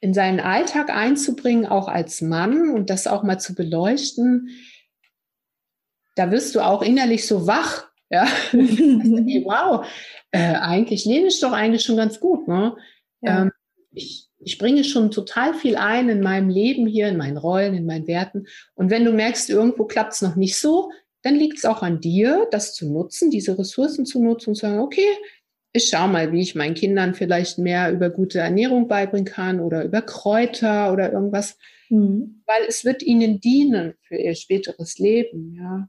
[0.00, 4.50] in seinen Alltag einzubringen, auch als Mann und das auch mal zu beleuchten,
[6.14, 7.88] da wirst du auch innerlich so wach.
[8.08, 9.84] Ja, wow,
[10.30, 12.46] äh, eigentlich lebe ich doch eigentlich schon ganz gut.
[12.46, 12.76] Ne?
[13.20, 13.42] Ja.
[13.42, 13.52] Ähm,
[13.96, 17.86] ich, ich bringe schon total viel ein in meinem Leben hier, in meinen Rollen, in
[17.86, 18.46] meinen Werten.
[18.74, 20.90] Und wenn du merkst, irgendwo klappt es noch nicht so,
[21.22, 24.60] dann liegt es auch an dir, das zu nutzen, diese Ressourcen zu nutzen und zu
[24.60, 25.08] sagen, okay,
[25.72, 29.84] ich schaue mal, wie ich meinen Kindern vielleicht mehr über gute Ernährung beibringen kann oder
[29.84, 32.42] über Kräuter oder irgendwas, mhm.
[32.46, 35.88] weil es wird ihnen dienen für ihr späteres Leben, ja.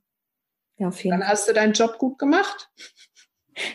[0.80, 2.70] Ja, jeden Dann hast du deinen Job gut gemacht.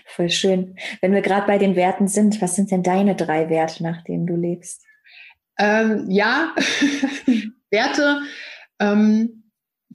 [0.06, 0.76] Voll schön.
[1.00, 4.26] Wenn wir gerade bei den Werten sind, was sind denn deine drei Werte, nach denen
[4.26, 4.84] du lebst?
[5.58, 6.54] Ähm, ja,
[7.70, 8.22] Werte
[8.78, 9.42] ähm,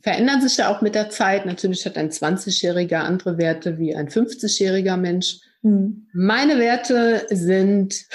[0.02, 1.46] verändern sich ja auch mit der Zeit.
[1.46, 5.40] Natürlich hat ein 20-Jähriger andere Werte wie ein 50-jähriger Mensch.
[5.64, 6.08] Hm.
[6.14, 8.06] Meine Werte sind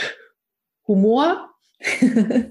[0.87, 1.51] Humor,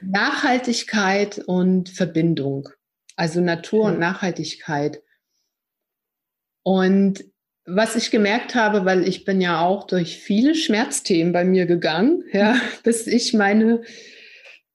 [0.00, 2.68] Nachhaltigkeit und Verbindung.
[3.16, 5.02] Also Natur und Nachhaltigkeit.
[6.62, 7.24] Und
[7.64, 12.24] was ich gemerkt habe, weil ich bin ja auch durch viele Schmerzthemen bei mir gegangen,
[12.32, 13.82] ja, bis ich meine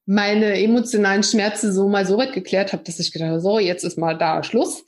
[0.09, 3.83] meine emotionalen Schmerzen so mal so weit geklärt habe, dass ich gedacht habe, so, jetzt
[3.83, 4.85] ist mal da Schluss.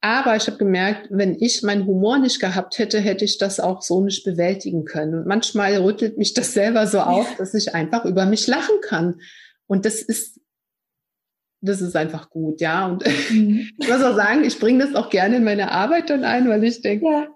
[0.00, 3.80] Aber ich habe gemerkt, wenn ich meinen Humor nicht gehabt hätte, hätte ich das auch
[3.80, 5.14] so nicht bewältigen können.
[5.14, 9.20] Und manchmal rüttelt mich das selber so auf, dass ich einfach über mich lachen kann.
[9.66, 10.38] Und das ist,
[11.62, 12.86] das ist einfach gut, ja.
[12.86, 13.70] Und mhm.
[13.78, 16.62] ich muss auch sagen, ich bringe das auch gerne in meine Arbeit dann ein, weil
[16.62, 17.28] ich denke, ja.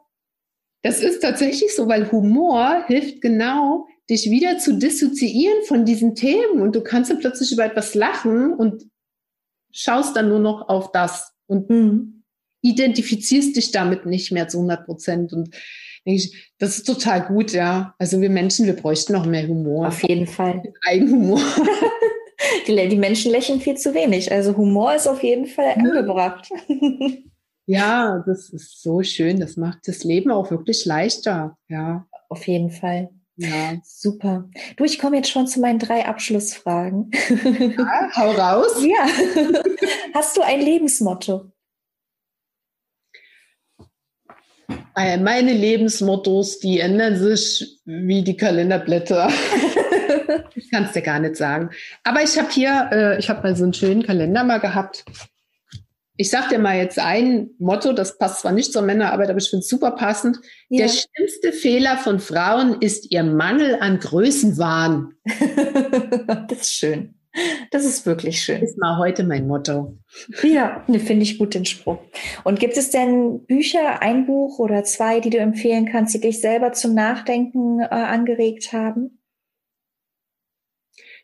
[0.83, 6.61] Das ist tatsächlich so, weil Humor hilft genau, dich wieder zu dissoziieren von diesen Themen.
[6.61, 8.85] Und du kannst dann plötzlich über etwas lachen und
[9.71, 11.33] schaust dann nur noch auf das.
[11.47, 12.23] Und mhm
[12.63, 15.33] identifizierst dich damit nicht mehr zu 100 Prozent.
[15.33, 15.55] Und
[16.07, 17.95] denke ich, das ist total gut, ja.
[17.99, 19.89] Also wir Menschen, wir bräuchten noch mehr Humor.
[19.89, 20.63] Auf jeden Fall.
[20.87, 21.41] Eigenhumor.
[22.67, 24.33] die, die Menschen lächeln viel zu wenig.
[24.33, 26.49] Also Humor ist auf jeden Fall angebracht.
[27.73, 29.41] ja, das ist so schön.
[29.41, 32.07] Das macht das Leben auch wirklich leichter, ja.
[32.29, 33.11] Auf jeden Fall.
[33.37, 33.75] Ja.
[33.83, 34.49] Super.
[34.77, 37.11] Du, ich komme jetzt schon zu meinen drei Abschlussfragen.
[37.79, 38.85] Ja, hau raus.
[38.85, 39.07] Ja.
[40.15, 41.51] Hast du ein Lebensmotto?
[44.95, 49.31] Äh, meine Lebensmottos, die ändern sich wie die Kalenderblätter.
[50.55, 51.71] ich kann es dir gar nicht sagen.
[52.05, 55.05] Aber ich habe hier, äh, ich habe mal so einen schönen Kalender mal gehabt.
[56.17, 59.49] Ich sag dir mal jetzt ein Motto, das passt zwar nicht zur Männerarbeit, aber ich
[59.49, 60.39] finde es super passend.
[60.69, 60.87] Ja.
[60.87, 65.15] Der schlimmste Fehler von Frauen ist ihr Mangel an Größenwahn.
[66.49, 67.15] das ist schön.
[67.71, 68.63] Das ist wirklich schön.
[68.63, 69.97] Ist mal heute mein Motto.
[70.43, 71.99] Ja, ne, finde ich gut den Spruch.
[72.45, 76.41] Und gibt es denn Bücher, ein Buch oder zwei, die du empfehlen kannst, die dich
[76.41, 79.23] selber zum Nachdenken äh, angeregt haben?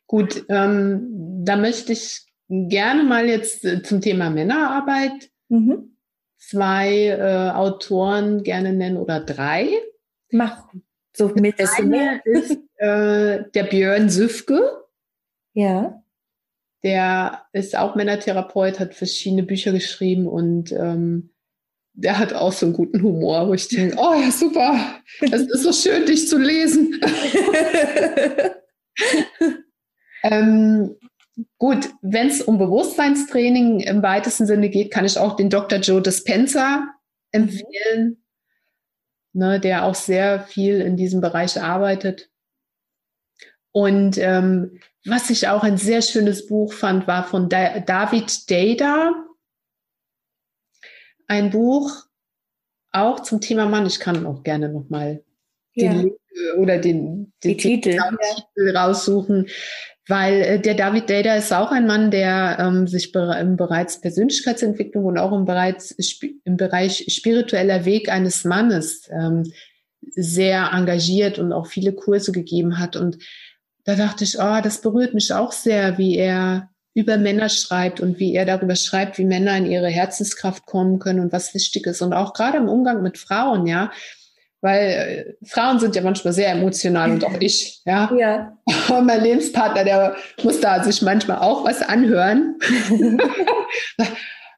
[0.07, 5.97] Gut, ähm, da möchte ich gerne mal jetzt äh, zum Thema Männerarbeit mhm.
[6.39, 9.69] zwei äh, Autoren gerne nennen oder drei.
[10.31, 10.69] Mach
[11.17, 11.59] so mit.
[11.61, 14.85] Das eine ist äh, der Björn Süfke.
[15.53, 16.03] Ja.
[16.85, 21.31] Der ist auch Männertherapeut, hat verschiedene Bücher geschrieben und ähm,
[21.95, 24.79] der hat auch so einen guten Humor, wo ich denke, oh ja, super,
[25.21, 27.01] es ist so schön, dich zu lesen.
[30.23, 30.95] ähm,
[31.59, 35.79] gut, wenn es um Bewusstseinstraining im weitesten Sinne geht, kann ich auch den Dr.
[35.79, 36.89] Joe Dispenza
[37.33, 38.23] empfehlen,
[39.33, 42.31] ne, der auch sehr viel in diesem Bereich arbeitet.
[43.73, 49.15] Und ähm, was ich auch ein sehr schönes Buch fand, war von da David Dada.
[51.27, 51.93] Ein Buch
[52.91, 53.87] auch zum Thema Mann.
[53.87, 55.23] Ich kann auch gerne nochmal
[55.75, 55.93] ja.
[55.93, 56.13] den
[56.57, 57.99] oder den, den Titel.
[57.99, 59.49] Titel raussuchen,
[60.09, 64.01] weil äh, der David Dada ist auch ein Mann, der ähm, sich be im Bereich
[64.01, 65.95] Persönlichkeitsentwicklung und auch im Bereich,
[66.45, 69.45] im Bereich spiritueller Weg eines Mannes ähm,
[70.11, 73.19] sehr engagiert und auch viele Kurse gegeben hat und
[73.89, 78.19] da dachte ich, oh, das berührt mich auch sehr, wie er über Männer schreibt und
[78.19, 82.03] wie er darüber schreibt, wie Männer in ihre Herzenskraft kommen können und was wichtig ist.
[82.03, 83.91] Und auch gerade im Umgang mit Frauen, ja.
[84.61, 88.11] Weil äh, Frauen sind ja manchmal sehr emotional und auch ich, ja.
[88.17, 88.59] Ja.
[88.89, 92.57] Und mein Lebenspartner, der muss da sich manchmal auch was anhören.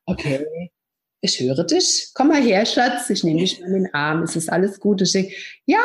[0.07, 0.47] okay,
[1.21, 4.37] ich höre dich, komm mal her, Schatz, ich nehme dich mal in den Arm, es
[4.37, 5.03] ist alles gut.
[5.03, 5.35] Ich denke,
[5.67, 5.83] ja,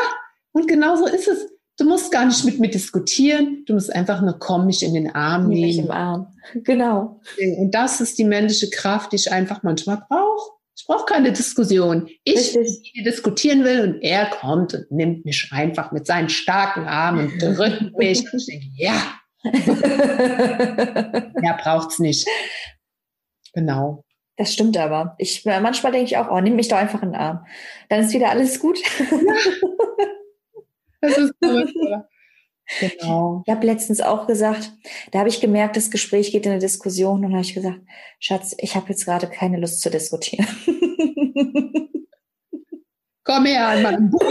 [0.53, 1.49] und genau so ist es.
[1.77, 5.13] Du musst gar nicht mit mir diskutieren, du musst einfach nur kommen, mich in den
[5.13, 5.61] Arm nehmen.
[5.67, 7.19] Mich im Arm, genau.
[7.57, 10.51] Und das ist die männliche Kraft, die ich einfach manchmal brauche.
[10.77, 12.09] Ich brauche keine Diskussion.
[12.25, 17.31] Ich, die diskutieren will und er kommt und nimmt mich einfach mit seinen starken Armen
[17.31, 18.21] und drückt mich.
[18.31, 19.19] und ich denke, ja,
[21.43, 22.27] er braucht's nicht.
[23.53, 24.03] Genau.
[24.37, 25.15] Das stimmt aber.
[25.17, 27.45] Ich, manchmal denke ich auch, oh, nimm mich doch einfach in den Arm.
[27.87, 28.77] Dann ist wieder alles gut.
[31.01, 32.09] das ist oder?
[32.79, 33.43] Genau.
[33.45, 34.71] Ich habe letztens auch gesagt,
[35.11, 37.79] da habe ich gemerkt, das Gespräch geht in eine Diskussion und habe ich gesagt,
[38.19, 40.47] Schatz, ich habe jetzt gerade keine Lust zu diskutieren.
[43.23, 44.11] Komm her an meinem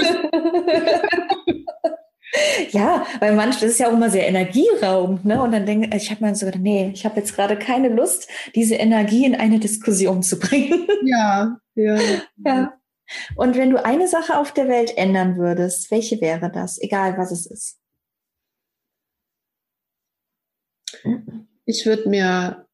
[2.70, 5.40] Ja, weil manchmal ist ja auch immer sehr energieraubend, ne?
[5.40, 8.28] Und dann denke ich, habe mir so gedacht, nee, ich habe jetzt gerade keine Lust,
[8.54, 10.86] diese Energie in eine Diskussion zu bringen.
[11.06, 11.98] Ja, ja.
[12.46, 12.72] ja.
[13.36, 16.80] Und wenn du eine Sache auf der Welt ändern würdest, welche wäre das?
[16.80, 17.78] Egal was es ist.
[21.64, 22.66] Ich würde mir,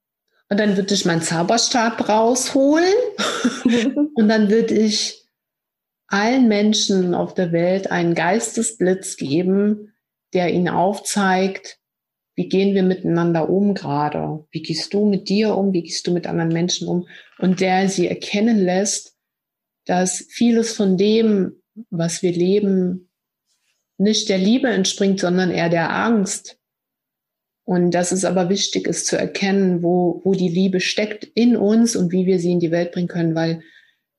[0.48, 2.94] und dann würde ich meinen Zauberstab rausholen
[4.14, 5.24] und dann würde ich
[6.08, 9.92] allen Menschen auf der Welt einen Geistesblitz geben,
[10.32, 11.80] der ihnen aufzeigt,
[12.40, 14.46] wie gehen wir miteinander um gerade?
[14.50, 15.72] Wie gehst du mit dir um?
[15.72, 17.06] Wie gehst du mit anderen Menschen um?
[17.38, 19.14] Und der sie erkennen lässt,
[19.84, 23.10] dass vieles von dem, was wir leben,
[23.98, 26.58] nicht der Liebe entspringt, sondern eher der Angst.
[27.70, 31.94] Und dass es aber wichtig ist zu erkennen, wo, wo die Liebe steckt in uns
[31.94, 33.62] und wie wir sie in die Welt bringen können, weil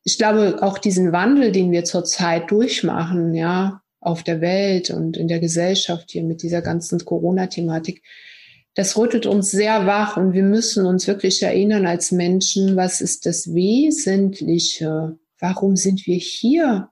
[0.05, 5.27] ich glaube, auch diesen Wandel, den wir zurzeit durchmachen, ja, auf der Welt und in
[5.27, 8.03] der Gesellschaft hier mit dieser ganzen Corona-Thematik,
[8.75, 13.25] das rüttelt uns sehr wach und wir müssen uns wirklich erinnern als Menschen, was ist
[13.25, 15.19] das Wesentliche?
[15.41, 16.87] Warum sind wir hier?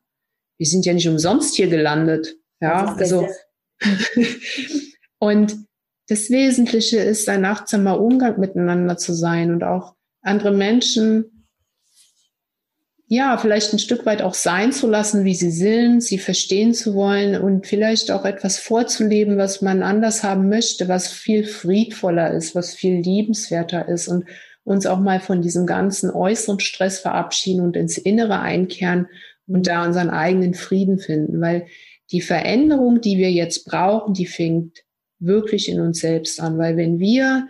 [0.58, 2.36] Wir sind ja nicht umsonst hier gelandet.
[2.60, 3.30] Ja, also.
[5.20, 5.69] und
[6.10, 11.40] das Wesentliche ist, ein achtsamer Umgang miteinander zu sein und auch andere Menschen
[13.12, 16.94] ja, vielleicht ein Stück weit auch sein zu lassen, wie sie sind, sie verstehen zu
[16.94, 22.54] wollen und vielleicht auch etwas vorzuleben, was man anders haben möchte, was viel friedvoller ist,
[22.54, 24.26] was viel liebenswerter ist und
[24.64, 29.08] uns auch mal von diesem ganzen äußeren Stress verabschieden und ins Innere einkehren
[29.48, 31.66] und da unseren eigenen Frieden finden, weil
[32.12, 34.84] die Veränderung, die wir jetzt brauchen, die fängt
[35.20, 37.48] wirklich in uns selbst an, weil wenn wir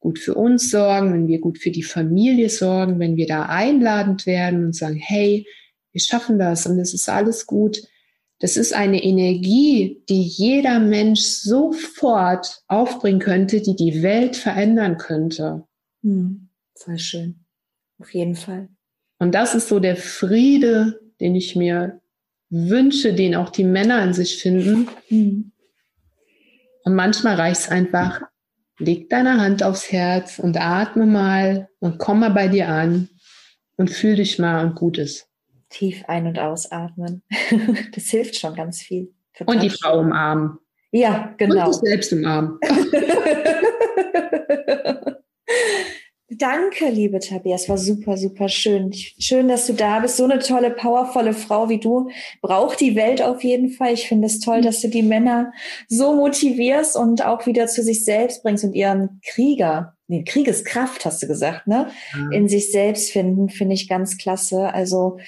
[0.00, 4.26] gut für uns sorgen, wenn wir gut für die Familie sorgen, wenn wir da einladend
[4.26, 5.46] werden und sagen, hey,
[5.92, 7.82] wir schaffen das und es ist alles gut.
[8.38, 15.64] Das ist eine Energie, die jeder Mensch sofort aufbringen könnte, die die Welt verändern könnte.
[16.02, 17.44] Hm, voll schön.
[17.98, 18.68] Auf jeden Fall.
[19.18, 22.00] Und das ist so der Friede, den ich mir
[22.48, 24.88] wünsche, den auch die Männer in sich finden.
[25.08, 25.52] Hm.
[26.84, 28.22] Und manchmal reicht es einfach,
[28.78, 33.08] leg deine Hand aufs Herz und atme mal und komm mal bei dir an
[33.76, 35.28] und fühl dich mal und gut ist.
[35.68, 37.22] Tief ein- und ausatmen.
[37.94, 39.12] Das hilft schon ganz viel.
[39.34, 40.58] Total und die Frau umarmen.
[40.90, 41.66] Ja, genau.
[41.66, 42.58] Und dich selbst umarmen.
[46.32, 47.56] Danke, liebe Tabea.
[47.56, 48.92] Es war super, super schön.
[48.92, 50.16] Schön, dass du da bist.
[50.16, 52.08] So eine tolle, powervolle Frau wie du
[52.40, 53.94] braucht die Welt auf jeden Fall.
[53.94, 54.62] Ich finde es toll, mhm.
[54.62, 55.52] dass du die Männer
[55.88, 61.20] so motivierst und auch wieder zu sich selbst bringst und ihren Krieger, nee, Kriegeskraft hast
[61.20, 61.88] du gesagt, ne?
[62.12, 62.30] Ja.
[62.30, 64.72] In sich selbst finden, finde ich ganz klasse.
[64.72, 65.18] Also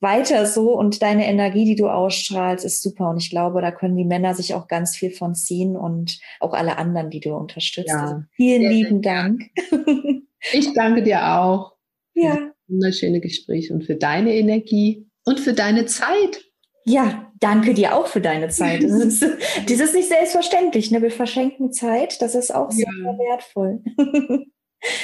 [0.00, 3.10] weiter so und deine Energie, die du ausstrahlst, ist super.
[3.10, 6.52] Und ich glaube, da können die Männer sich auch ganz viel von ziehen und auch
[6.52, 7.90] alle anderen, die du unterstützt.
[7.90, 8.02] Ja.
[8.02, 9.42] Also vielen lieben sehr Dank.
[10.52, 11.72] Ich danke dir auch.
[12.14, 12.34] Ja.
[12.34, 16.44] Für das wunderschöne Gespräch und für deine Energie und für deine Zeit.
[16.84, 18.82] Ja, danke dir auch für deine Zeit.
[18.82, 19.22] Das ist,
[19.66, 20.90] das ist nicht selbstverständlich.
[20.90, 21.02] Ne?
[21.02, 22.20] Wir verschenken Zeit.
[22.22, 23.18] Das ist auch sehr ja.
[23.18, 23.82] wertvoll.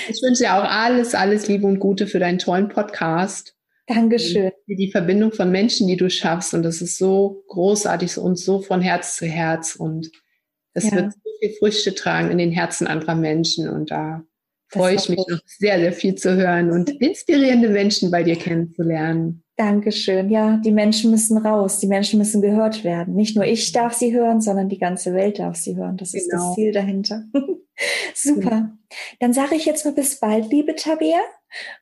[0.09, 3.57] Ich wünsche dir auch alles, alles Liebe und Gute für deinen tollen Podcast.
[3.87, 4.53] Dankeschön.
[4.67, 6.55] Für die Verbindung von Menschen, die du schaffst.
[6.55, 9.77] Und das ist so großartig und so von Herz zu Herz.
[9.77, 10.11] Und
[10.73, 10.93] es ja.
[10.93, 13.69] wird so viel Früchte tragen in den Herzen anderer Menschen.
[13.69, 14.25] Und da
[14.75, 19.43] freue ich mich noch sehr, sehr viel zu hören und inspirierende Menschen bei dir kennenzulernen.
[19.57, 20.31] Dankeschön.
[20.31, 21.79] Ja, die Menschen müssen raus.
[21.79, 23.15] Die Menschen müssen gehört werden.
[23.15, 25.97] Nicht nur ich darf sie hören, sondern die ganze Welt darf sie hören.
[25.97, 26.49] Das ist genau.
[26.49, 27.23] das Ziel dahinter.
[28.15, 28.77] Super.
[29.21, 31.21] Dann sage ich jetzt mal bis bald, liebe Tabea.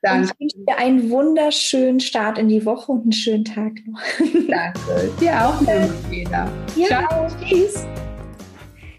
[0.03, 0.19] Danke.
[0.19, 4.01] Und ich wünsche dir einen wunderschönen Start in die Woche und einen schönen Tag noch.
[4.47, 5.11] Danke.
[5.19, 5.59] Dir auch,
[6.11, 6.29] liebe.
[6.75, 7.27] Ja, Ciao.
[7.43, 7.85] tschüss.